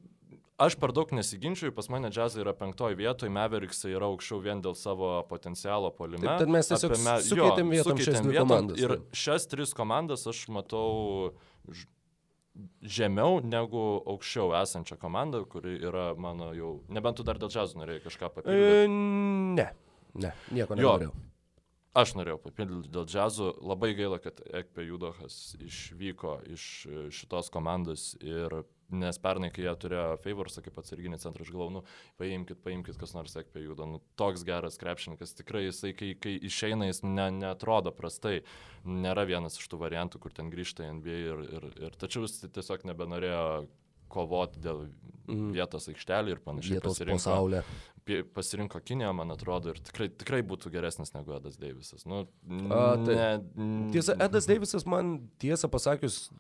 [0.61, 4.75] aš per daug nesiginčiu, pas mane džiazai yra penktoje vietoje, Mavericksai yra aukščiau vien dėl
[4.77, 6.27] savo potencialo polime.
[6.27, 9.47] Taip, tad mes tiesiog me- sukeitėm jo, vietom šias sukeitėm dvi vietom komandas, Ir šias
[9.49, 11.33] tris komandas aš matau
[11.71, 11.87] ž-
[12.82, 18.05] žemiau negu aukščiau esančią komandą, kuri yra mano jau, nebent tu dar dėl džiazų norėjai
[18.07, 18.84] kažką papildyti.
[18.84, 18.88] E,
[19.61, 19.68] ne,
[20.14, 20.96] ne, nieko Jo.
[20.96, 21.14] nenorėjau.
[22.01, 23.48] Aš norėjau papildyti dėl džiazų.
[23.66, 28.61] Labai gaila, kad Ekpe Judokas išvyko iš e, šitos komandos ir
[28.93, 31.82] nes pernai, kai jie turėjo Favorsą kaip atsarginį centrą, aš galvojau, nu,
[32.18, 33.86] paimkit, paimkit kas nors Ekpe Judo.
[33.86, 35.34] Nu, toks geras krepšininkas.
[35.38, 38.41] Tikrai jisai, kai, kai išeina, jis ne, netrodo prastai.
[38.84, 42.41] Nėra vienas iš tų variantų, kur ten grįžta į NBA ir, ir, ir tačiau jis
[42.49, 43.68] tiesiog nebenorėjo
[44.11, 44.88] kovoti dėl
[45.30, 45.53] Mhm.
[45.55, 46.80] vietos aikštelį ir panašiai.
[46.80, 47.05] Vietos pi-
[48.34, 52.05] pasirinko Kiniją, man atrodo, ir tikrai, tikrai būtų geresnis negu Edas Deivisas.
[52.07, 52.26] Nu,
[52.70, 56.30] A, tai- ne, Tiesa, Edas Deivisas man tiesą pasakius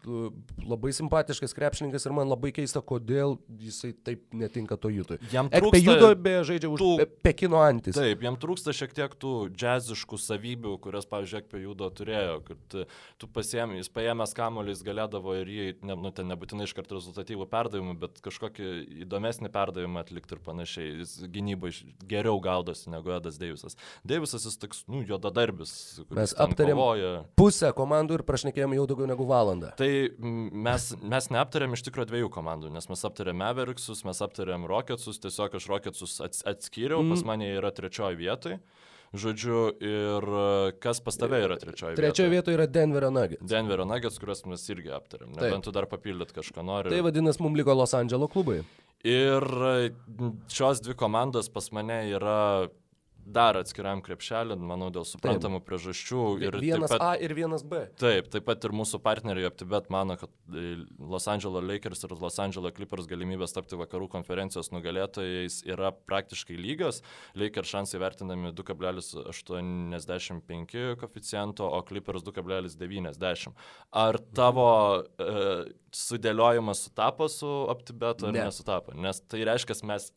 [0.64, 5.18] labai simpatiškas krepšininkas ir man labai keista, kodėl jisai taip netinka to jutui.
[5.32, 7.94] Jam Ekpe trūksta- judo beje žaidžia už tų- Pe Pekino antis.
[7.94, 12.86] Taip, jam trūksta šiek tiek tų džiaziškų savybių, kurias, pavyzdžiui, apie judo turėjo, kad e,
[13.18, 16.96] tu pasiemi, jis paėmęs kamuolį, jis galėdavo ir jį, ne, nu, ten nebūtinai iš karto
[16.98, 20.98] rezultatyvų perdavimų, bet kažkokį įdomesnį perdavimą atlikti ir panašiai.
[21.00, 21.18] Jis
[21.60, 23.76] gynybai geriau gaudosi negu Edas Deivisas.
[24.06, 27.24] Deivisas jis toks, nu, juodadarbis, kuris Mes aptarėm- kovoja.
[27.36, 29.74] Pusę komandų ir prašnekėjom jau daugiau negu valandą.
[29.76, 29.90] Tai
[30.20, 35.54] mes, mes neaptarėm iš tikrųjų dviejų komandų, nes mes aptarėm Mavericksus, mes aptarėm Rocketsus, tiesiog
[35.54, 37.10] aš Rocketsus ats, atskyriau, mm.
[37.10, 38.60] pas mane yra trečioji vietoje.
[39.10, 42.04] Žodžiu, ir e, kas pas tave yra trečioji vietoje?
[42.04, 43.42] Trečioje vietoje yra Denverio Nuggets.
[43.42, 45.32] Denverio Nuggets, kuriuos mes irgi aptarėm.
[45.34, 46.92] Nebent tu dar papildyt kažką nori.
[46.94, 48.60] Tai vadinasi, mums liko Los Andželo klubai.
[49.04, 49.90] Ir e,
[50.52, 52.68] šios dvi komandos pas mane yra
[53.26, 56.22] dar atskiram krepšelį, manau, dėl suprantamų priežasčių.
[56.42, 57.84] Ir taip vienas pat- A ir vienas B.
[58.00, 62.38] Taip, taip pat ir mūsų partneriai OptiBet mano, kad e, Los Angeles Lakers ir Los
[62.42, 67.02] Angeles Clippers galimybės tapti vakarų konferencijos nugalėtojais yra praktiškai lygios.
[67.38, 73.52] Lakers šansai vertinami 2,85 koficiento, o Clippers 2,90.
[73.92, 75.64] Ar tavo e,
[75.94, 78.44] sudėliojimas sutapo su OptiBet ar Ne.
[78.46, 78.92] nesutapo?
[78.94, 80.10] Nes tai reiškia, mes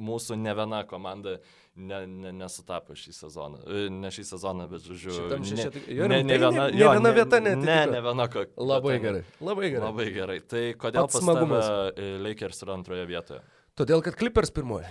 [0.00, 1.34] mūsų ne viena komanda
[1.80, 3.60] ne, ne, nesutapo šį sezoną.
[3.66, 5.10] E, Ne šį sezoną, bet žodžiu.
[5.16, 7.92] Šitam ne- šešet- ne, jo, ne, rimtai, viena, ne- ne jo, viena vieta Ne, neatitiko.
[7.92, 8.44] ne viena ko.
[8.56, 9.02] Labai vieta.
[9.06, 9.22] gerai.
[9.40, 9.86] Labai gerai.
[9.88, 10.38] Labai gerai.
[10.46, 11.70] Tai kodėl Pats smagumas.
[11.96, 13.40] e, Lakers yra antroje vietoje?
[13.76, 14.86] Todėl, kad Clippers pirmoji.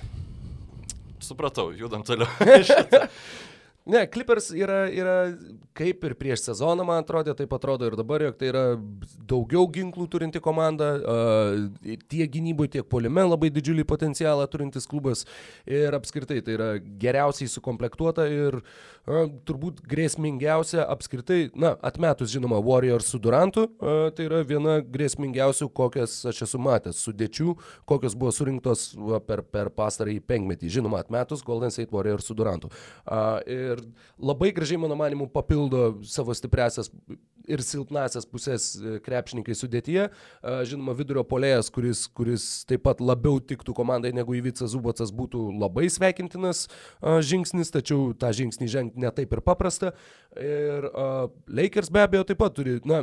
[1.19, 2.27] Supratau, judam toliau.
[3.89, 5.15] Ne, Clippers yra, yra
[5.73, 8.63] kaip ir prieš sezoną, man atrodo, taip atrodo ir dabar, jog tai yra
[9.29, 15.25] daugiau ginklų turinti komanda, uh, tiek gynyboje, tiek polime labai didžiulį potencialą turintis klubas
[15.65, 16.67] ir apskritai tai yra
[17.01, 24.27] geriausiai sukomplektuota ir uh, turbūt grėsmingiausia apskritai, na, atmetus žinoma Warriors su Durantu, uh, tai
[24.29, 27.55] yra viena grėsmingiausių, kokias aš esu matęs, sudėčių,
[27.89, 32.69] kokios buvo surinktos va, per, per pastarąjį penkmetį, žinoma, atmetus Golden State Warriors su Durantu.
[33.07, 33.87] Uh, ir ir
[34.31, 36.91] labai gražiai, mano manimu, papildo savo stipresias
[37.49, 40.09] ir silpnasias pusės e, krepšininkai sudėtyje.
[40.69, 45.87] Žinoma, vidurio polėjas, kuris, kuris taip pat labiau tiktų komandai negu Įvicas Zubocas, būtų labai
[45.91, 46.67] sveikintinas
[47.25, 49.93] žingsnis, tačiau tą žingsnį žengti netaip ir paprasta.
[50.39, 50.87] Ir
[51.49, 53.01] Lakers be abejo taip pat turi, na,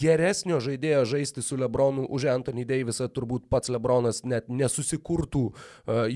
[0.00, 5.46] geresnio žaidėjo žaisti su Lebronu už Anthony Davisą, turbūt pats Lebronas net nesusikurtų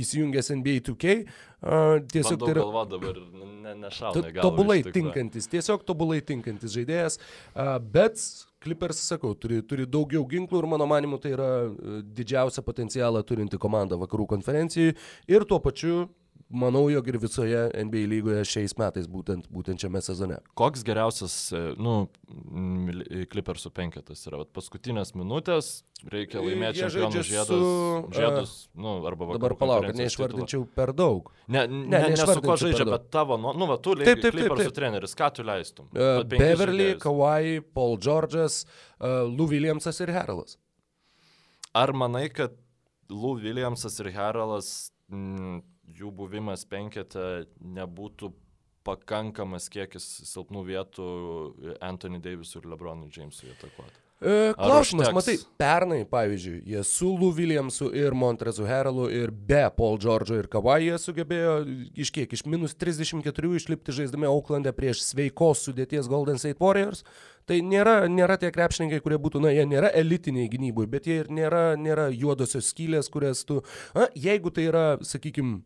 [0.04, 1.18] įsijungęs NBA 2K.
[1.64, 2.60] Uh, tiesiog tai yra...
[2.60, 3.18] Galva dabar
[3.64, 4.32] ne, nešauna.
[4.42, 7.16] Tobulai tinkantis, tiesiog tobulai tinkantis žaidėjas,
[7.54, 8.20] bet
[8.64, 11.48] Clippers, sakau, turi, turi daugiau ginklų ir mano manimu tai yra
[12.16, 14.94] didžiausią potencialą turinti komanda vakarų konferencijai
[15.28, 16.06] ir tuo pačiu
[16.54, 20.38] manau, jog ir visoje NBA lygoje šiais metais, būtent, būtent šiame sezone.
[20.58, 21.94] Koks geriausias, e, nu,
[23.32, 24.42] Clippersų penketas yra?
[24.44, 25.72] Vat paskutinės minutės,
[26.10, 29.40] reikia laimėti čempionų žiedus, su, žiedus nu, arba vakarų.
[29.42, 31.30] Dabar palauk, neišvardinčiau per daug.
[31.48, 34.68] Ne, ne, ne, ne su kuo žaidžia, bet tavo, nu, nu va, tu lygiai Clippersų
[34.68, 34.78] taip.
[34.78, 35.90] treneris, ką tu leistum?
[35.92, 36.92] Uh, Beverly.
[37.02, 38.62] Kawhi, Paul George'as,
[39.00, 40.58] uh, Lou Williamsas ir Heralas.
[41.74, 42.54] Ar manai, kad
[43.10, 44.68] Lou Williamsas ir Heralas
[45.10, 45.62] mm,
[45.98, 48.32] jų buvimas penkete nebūtų
[48.84, 51.10] pakankamas kiekis silpnų vietų
[51.84, 54.04] Anthony Davisui ir LeBronui Jamesui atakuoti.
[54.24, 59.98] E, klausimas, matai, pernai, pavyzdžiui, jie su Lou Williamsu ir Montrezu Heralu ir be Paul
[60.00, 61.56] George'o ir Kawai jie sugebėjo
[62.00, 67.02] iš kiek, iš minus 34 išlipti žaisdami Auckland'e prieš sveikos sudėties Golden State Warriors.
[67.44, 71.28] Tai nėra, nėra tie krepšininkai, kurie būtų, na, jie nėra elitiniai gynybui, bet jie ir
[71.28, 73.60] nėra, nėra juodosios skylės, kurias tu,
[73.92, 75.58] na, jeigu tai yra, sakykime,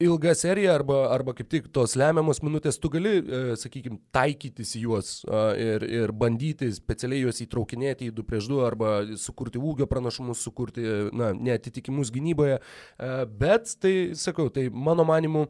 [0.00, 5.10] ilga serija arba, arba kaip tik tos lemiamos minutės, tu gali, e, sakykime, taikytis juos
[5.24, 10.40] e, ir, ir bandyti specialiai juos įtraukinėti į 2 prieš 2 arba sukurti ūgio pranašumus,
[10.46, 10.84] sukurti,
[11.16, 12.60] na, netitikimus gynyboje.
[12.60, 13.10] E,
[13.42, 15.46] bet tai, sakau, tai mano manimu,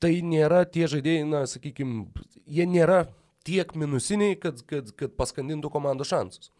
[0.00, 2.06] tai nėra tie žaidėjai, na, sakykime,
[2.46, 3.04] jie nėra
[3.46, 6.52] tiek minusiniai, kad, kad, kad paskandintų komandos šansus.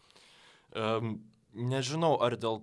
[0.71, 1.19] Um,
[1.55, 2.61] nežinau, ar dėl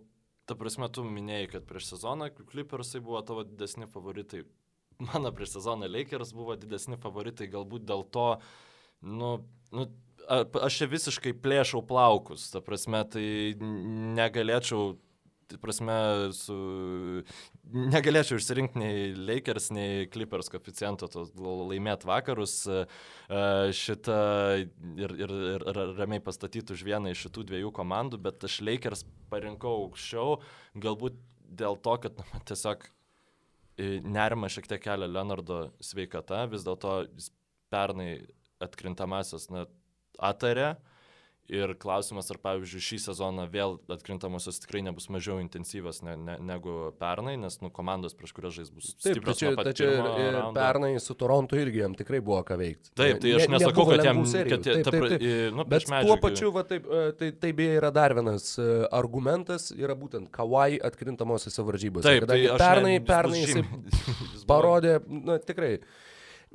[0.48, 4.44] ta prasme, tu minėjai, kad prieš sezoną Clippersai buvo tavo didesni favoritai.
[5.08, 8.28] Mano prieš sezoną Lakers buvo didesni favoritai, galbūt dėl to,
[9.04, 9.34] nu,
[9.70, 9.88] nu
[10.28, 13.26] aš čia visiškai plėšau plaukus, ta prasme, tai
[14.18, 14.96] negalėčiau
[15.62, 15.94] prasme,
[16.36, 16.56] su,
[17.72, 22.60] negalėčiau išsirinkti nei Lakers, nei Clippers koeficiento laimėti vakarus.
[23.78, 24.18] Šitą
[25.00, 29.86] ir, ir, ir ramiai pastatyti už vieną iš šitų dviejų komandų, bet aš Lakers parinkau
[29.86, 30.38] aukščiau,
[30.76, 31.16] galbūt
[31.48, 37.32] dėl to, kad na, tiesiog e, nerima šiek tiek kelia Leonardo sveikata, vis dėlto jis
[37.72, 38.12] pernai
[38.64, 39.64] atkrintamasis na,
[40.28, 40.97] atarė, uh,
[41.48, 46.90] Ir klausimas, ar pavyzdžiui šį sezoną vėl atkrintamosios tikrai nebus mažiau intensyvios ne, ne, negu
[47.00, 51.16] pernai, nes nu, komandos, prieš kurias žais bus Taip, tačiau, tačiau ir, ir pernai su
[51.16, 52.92] Toronto irgi jam tikrai buvo ką veikti.
[52.92, 54.20] Taip, tai aš ne, nesakau, kad jam...
[54.28, 55.24] Kad, taip, taip, taip.
[55.56, 58.68] Nu, Bet tuo pačiu, va, taip, e, tai, tai beje yra dar vienas e,
[59.00, 62.04] argumentas, yra būtent Kawai atkrintamosiose varžybose.
[62.10, 63.56] Taip, tai pernai, ne, pernai jis,
[64.34, 65.78] jis parodė, na tikrai.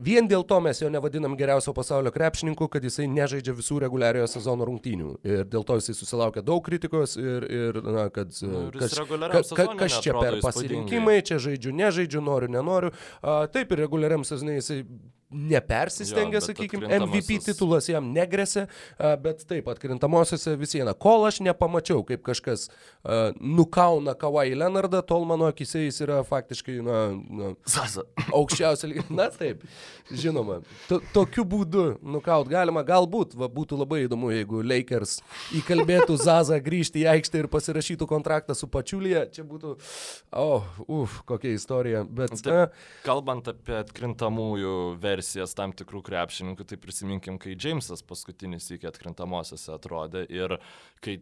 [0.01, 4.65] Vien dėl to mes jo nevadinam geriausio pasaulio krepšininku, kad jisai nežaidžia visų reguliariojo sezono
[4.65, 5.15] rungtynių.
[5.27, 9.67] Ir dėl to jisai susilaukia daug kritikos ir, ir na, kad nu, kas, ka, ka,
[9.83, 12.93] kas čia per pasirinkimai, čia žaidžiu, nežaidžiu, noriu, nenoriu.
[13.21, 14.81] A, taip ir reguliariam sezonui jisai
[15.33, 18.67] nepersistengia, sakykime, MVP titulas jam negresia,
[19.23, 20.93] bet taip, atkrintamosiose vis viena.
[20.93, 22.69] Kol aš nepamačiau, kaip kažkas
[23.39, 27.53] nukauna Kawhi Leonardą, tol mano akise jis yra faktiškai, na, na
[28.33, 29.05] aukščiausia lyga.
[29.13, 29.63] Na taip,
[30.11, 30.61] žinoma.
[30.89, 35.19] To, tokiu būdu nukaut galima, galbūt, va, būtų labai įdomu, jeigu Lakers
[35.59, 39.25] įkalbėtų Zazą grįžti į aikštę ir pasirašytų kontraktą su Pačiulija.
[39.33, 39.75] Čia būtų,
[40.39, 42.03] oh, uf, kokia istorija.
[42.07, 42.75] Bet, taip,
[43.05, 49.71] kalbant apie atkrintamųjų versiją, versijas tam tikrų krepšininkų, tai prisiminkim, kai Džeimsas paskutinis iki atkrintamosiose
[49.77, 50.59] atrodė ir
[51.03, 51.21] kai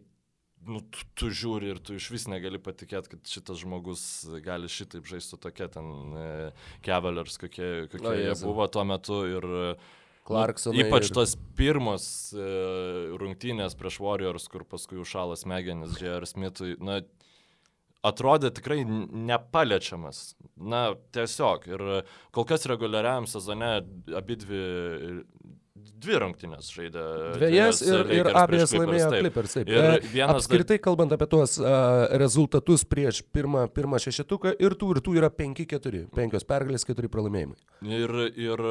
[0.66, 4.02] nu, tu, tu žiūri ir tu iš vis negali patikėti, kad šitas žmogus
[4.44, 6.28] gali šitaip žaisti su tokia ten e,
[6.86, 9.48] Cavaliers, kokie, kokie no, jie buvo tuo metu ir
[10.26, 10.78] Clarksonai.
[10.78, 11.16] Nu, ypač ir...
[11.18, 12.04] tos pirmos
[12.34, 12.46] e,
[13.18, 16.28] rungtynės prieš Warriors, kur paskui užšalas smegenis J.R.
[16.30, 17.00] Smithui, na,
[18.06, 20.22] atrodė tikrai nepaliečiamas.
[20.56, 21.66] Na, tiesiog.
[21.70, 21.88] Ir
[22.34, 23.74] kol kas reguliariam sezone
[24.18, 24.62] abi dvi
[26.02, 27.02] dvi rungtynės žaidė.
[27.38, 29.54] Dviejas ir, ir abiejas laimėjo Clippers.
[29.56, 29.70] Taip.
[29.72, 30.82] Ir e, vienas apskritai dar...
[30.84, 36.04] kalbant apie tuos uh, rezultatus prieš pirmą, pirmą šešetuką ir tų ir tų yra 5-4.
[36.14, 37.58] 5 pergalės, 4 pralaimėjimai.
[37.98, 38.16] Ir,
[38.46, 38.64] ir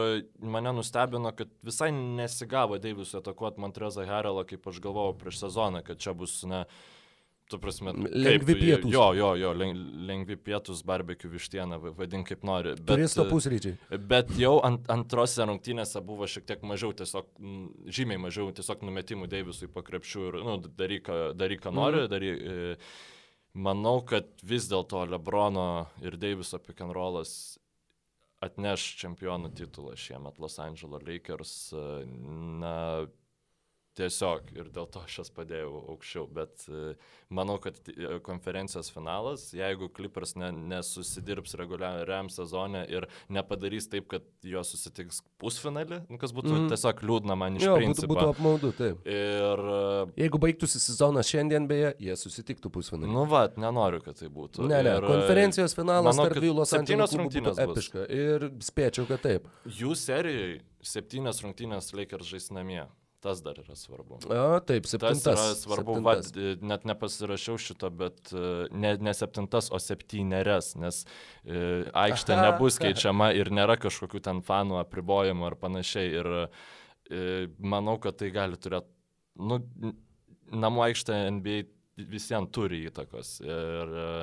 [0.56, 6.02] mane nustebino, kad visai nesigavo Deivisui atakuoti Montrezą Harelą, kaip aš galvojau prieš sezoną, kad
[6.04, 7.01] čia bus, na, uh,
[7.52, 8.92] Tu prasme, lengvi kaip, pietus.
[8.94, 9.52] Jo, jo, jo,
[10.08, 12.76] lengvi pietus, barbekiu vištieną, vadink kaip nori.
[12.78, 14.00] Bet, Turisto pusryčiai.
[14.08, 17.28] Bet jau ant, antrose rungtynėse buvo šiek tiek mažiau, tiesiog
[17.92, 22.12] žymiai mažiau, tiesiog numetimų Deivisui pakrepšių ir, nu, daryk, daryk ką nori, mm.
[22.14, 22.40] daryk.
[22.40, 22.78] E,
[23.68, 25.68] manau, kad vis dėlto Lebrono
[26.06, 26.62] ir Deiviso
[26.96, 27.58] rollas
[28.42, 31.56] atneš čempionų titulą šiemet Los Angeles Lakers.
[31.76, 32.06] E,
[32.64, 32.76] na,
[34.00, 36.94] Tiesiog ir dėl to aš jas padėjau aukščiau, bet e,
[37.28, 44.24] manau, kad e, konferencijos finalas, jeigu Clippers ne, nesusidirbs reguliariam sezone ir nepadarys taip, kad
[44.48, 46.70] jo susitiks pusfinalį, nu, kas būtų mm.
[46.72, 48.14] tiesiog liūdna man iš jo, principo.
[48.14, 49.04] Būtų, būtų apmaudu, taip.
[49.12, 49.66] Ir...
[49.76, 53.12] E, jeigu baigtųsi sezonas šiandien, beje, jie susitiktų pusfinalį.
[53.12, 54.72] Nu, va, nenoriu, kad tai būtų.
[54.72, 58.08] Ne, ne, ir, konferencijos finalas manau, tarp dviejų Los Angeles rungtynės bus epiška.
[58.08, 59.52] Ir spėčiau, kad taip.
[59.68, 62.86] Jų serijai septynias rungtynės Lakers žais namie.
[63.22, 64.18] Tas dar yra svarbu.
[64.34, 65.22] O, taip, septintas.
[65.28, 66.16] Tas yra svarbu, va,
[66.66, 71.60] net nepasirašiau šito, bet e, ne, ne septintas, o septyneres, nes e,
[72.02, 72.48] aikštė Aha.
[72.48, 76.16] nebus keičiama ir nėra kažkokių ten fanų apribojimų ar panašiai.
[76.18, 77.28] Ir e,
[77.62, 78.90] manau, kad tai gali turėti,
[79.38, 79.62] nu,
[80.66, 81.62] namų aikštė NBA
[82.10, 83.38] visiems turi įtakos.
[83.46, 84.18] Ir, e,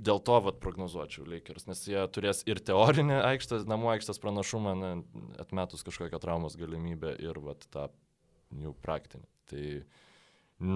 [0.00, 4.92] dėl to vat, prognozuočiau Lakers, nes jie turės ir teorinį aikštės, namų aikštės pranašumą, ne,
[5.42, 7.88] atmetus kažkokią traumos galimybę ir vat, tą
[8.50, 9.26] jų praktinį.
[9.50, 9.64] Tai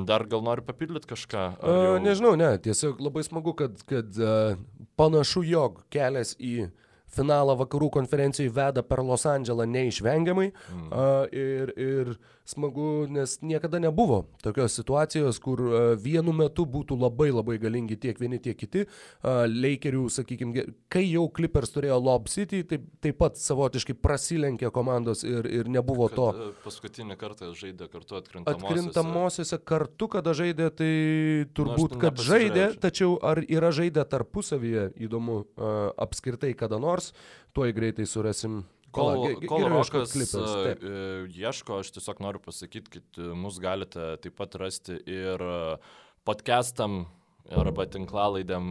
[0.08, 1.44] dar gal noriu papildyti kažką?
[1.58, 1.74] Jau...
[1.94, 4.56] Uh, nežinau, ne, tiesiog labai smagu, kad, kad uh,
[5.00, 6.70] panašu, jog kelias į
[7.14, 10.50] finalą vakarų konferencijai veda per Los Andželą neišvengiamai.
[10.50, 10.88] Mm.
[10.88, 12.14] Uh, ir, ir
[12.48, 18.20] smagu, nes niekada nebuvo tokios situacijos, kur uh, vienu metu būtų labai labai galingi tiek
[18.20, 18.86] vieni, tiek kiti.
[18.86, 25.26] Uh, Lakerių, sakykime, kai jau Clippers turėjo Lob City, taip, taip pat savotiškai prasilenkė komandos
[25.28, 26.50] ir, ir nebuvo Kad, to.
[26.64, 28.64] Paskutinį kartą žaidė kartu atkrintamosiose.
[28.64, 30.92] Atkrintamosiose kartu, kada žaidė, tai
[31.56, 35.42] turbūt, nu, kad žaidė, tačiau ar yra žaidę tarpusavyje, įdomu,
[36.00, 37.12] apskritai kada nors nors,
[37.54, 38.62] tuoj greitai surasim
[38.94, 41.02] Kol, kol Rokas klipas, e,
[41.34, 45.58] ieško, aš tiesiog noriu pasakyti, kad e, mus galite taip pat rasti ir e,
[46.28, 47.04] podcastam
[47.52, 48.70] arba tinklalaidėm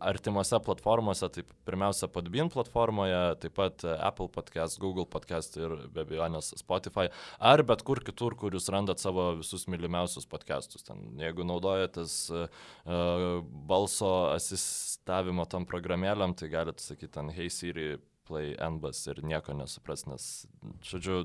[0.00, 6.54] artimose platformose, tai pirmiausia Podbean platformoje, taip pat Apple podcast, Google podcast ir be abejonės
[6.56, 10.86] Spotify, ar bet kur kitur, kur jūs randat savo visus mylimiausius podcastus.
[10.88, 12.48] Ten, jeigu naudojatės uh,
[13.68, 17.98] balso asistavimo tam programėlėm, tai galite sakyti ten Hey Siri
[18.28, 20.26] play NBAS ir nieko nesupras, nes,
[20.86, 21.24] žodžiu,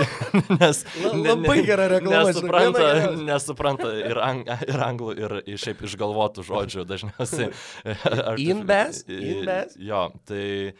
[0.60, 0.84] nes...
[1.12, 2.30] Labai gera reklama.
[2.30, 2.88] Nesupranta,
[3.18, 7.52] nesupranta ir, ang, ir anglų, ir, ir šiaip išgalvotų žodžių dažniausiai.
[8.50, 9.04] Inbes?
[9.08, 9.78] Inbes?
[9.90, 10.74] Jo, tai...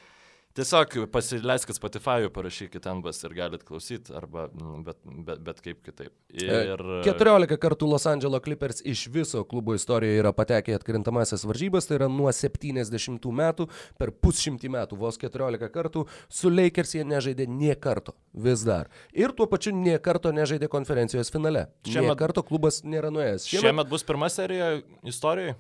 [0.54, 6.12] Tiesiog pasileiskit Spotify'u, parašykit Enbas ir galit klausyti, arba mm, bet, bet, bet kaip kitaip.
[6.30, 6.84] E, ir...
[7.02, 11.98] 14 kartų Los Angeles Clippers iš viso klubo istorijoje yra patekę į atkrintamasias varžybas, tai
[11.98, 13.66] yra nuo 70 metų
[13.98, 18.92] per pusšimtį metų, vos 14 kartų, su Lakers jie nežaidė nie karto, vis dar.
[19.10, 21.66] Ir tuo pačiu nie karto nežaidė konferencijos finale.
[21.82, 23.50] Šiemet nie karto klubas nėra nuėjęs.
[23.50, 25.58] Šiemet, šiemet bus pirma serija istorijoje?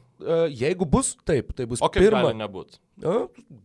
[0.54, 2.22] Jeigu bus, taip, tai bus o pirma.
[2.28, 2.78] Gali nebūt.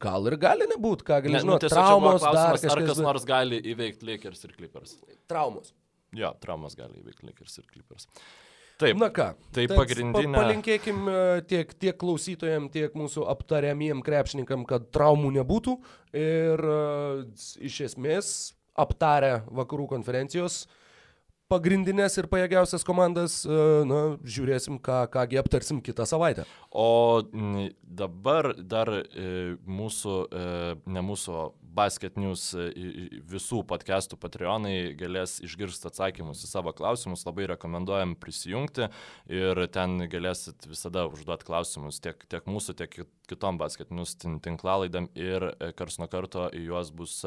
[0.02, 1.70] Gal ir gali nebūt, ką gali ne, žinoti.
[1.70, 2.74] Nu, traumos, dar kažkas.
[2.74, 4.96] Ar kas nors gali įveikti Lakers ir Clippers?
[5.30, 5.74] Traumos.
[6.18, 8.10] Jo, traumos gali įveikti Lakers ir Clippers.
[8.80, 8.96] Taip.
[8.96, 10.34] Na ką, tai pagrindinė.
[10.34, 11.10] Pa, palinkėkim
[11.52, 15.76] tiek, tiek klausytojams, tiek mūsų aptariamiem krepšininkam, kad traumų nebūtų
[16.18, 16.64] ir
[17.70, 18.34] iš esmės
[18.80, 20.79] aptarę vakarų konferencijos uh,
[21.50, 23.60] pagrindinės ir pajėgiausias komandas, e,
[23.90, 26.46] na, žiūrėsim, ką, kągi aptarsim kitą savaitę.
[26.70, 27.24] O
[27.82, 30.46] dabar dar e, mūsų, e,
[30.86, 31.40] ne mūsų
[31.76, 32.50] Basket News
[33.30, 38.90] visų podcastų Patreonai galės išgirsti atsakymus į savo klausimus, labai rekomenduojam prisijungti
[39.32, 42.98] ir ten galėsit visada užduoti klausimus tiek, tiek mūsų, tiek
[43.30, 47.20] kitom Basket News tinklalaidėm ir kars nuo karto į juos bus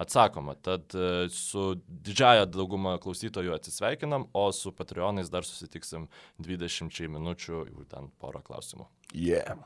[0.00, 0.56] atsakoma.
[0.56, 0.96] Tad
[1.34, 6.08] su didžiaja dauguma klausytojų atsisveikinam, o su Patreonais dar susitiksim
[6.40, 8.88] 20 minučių, jau ten porą klausimų.
[9.14, 9.58] Yeah.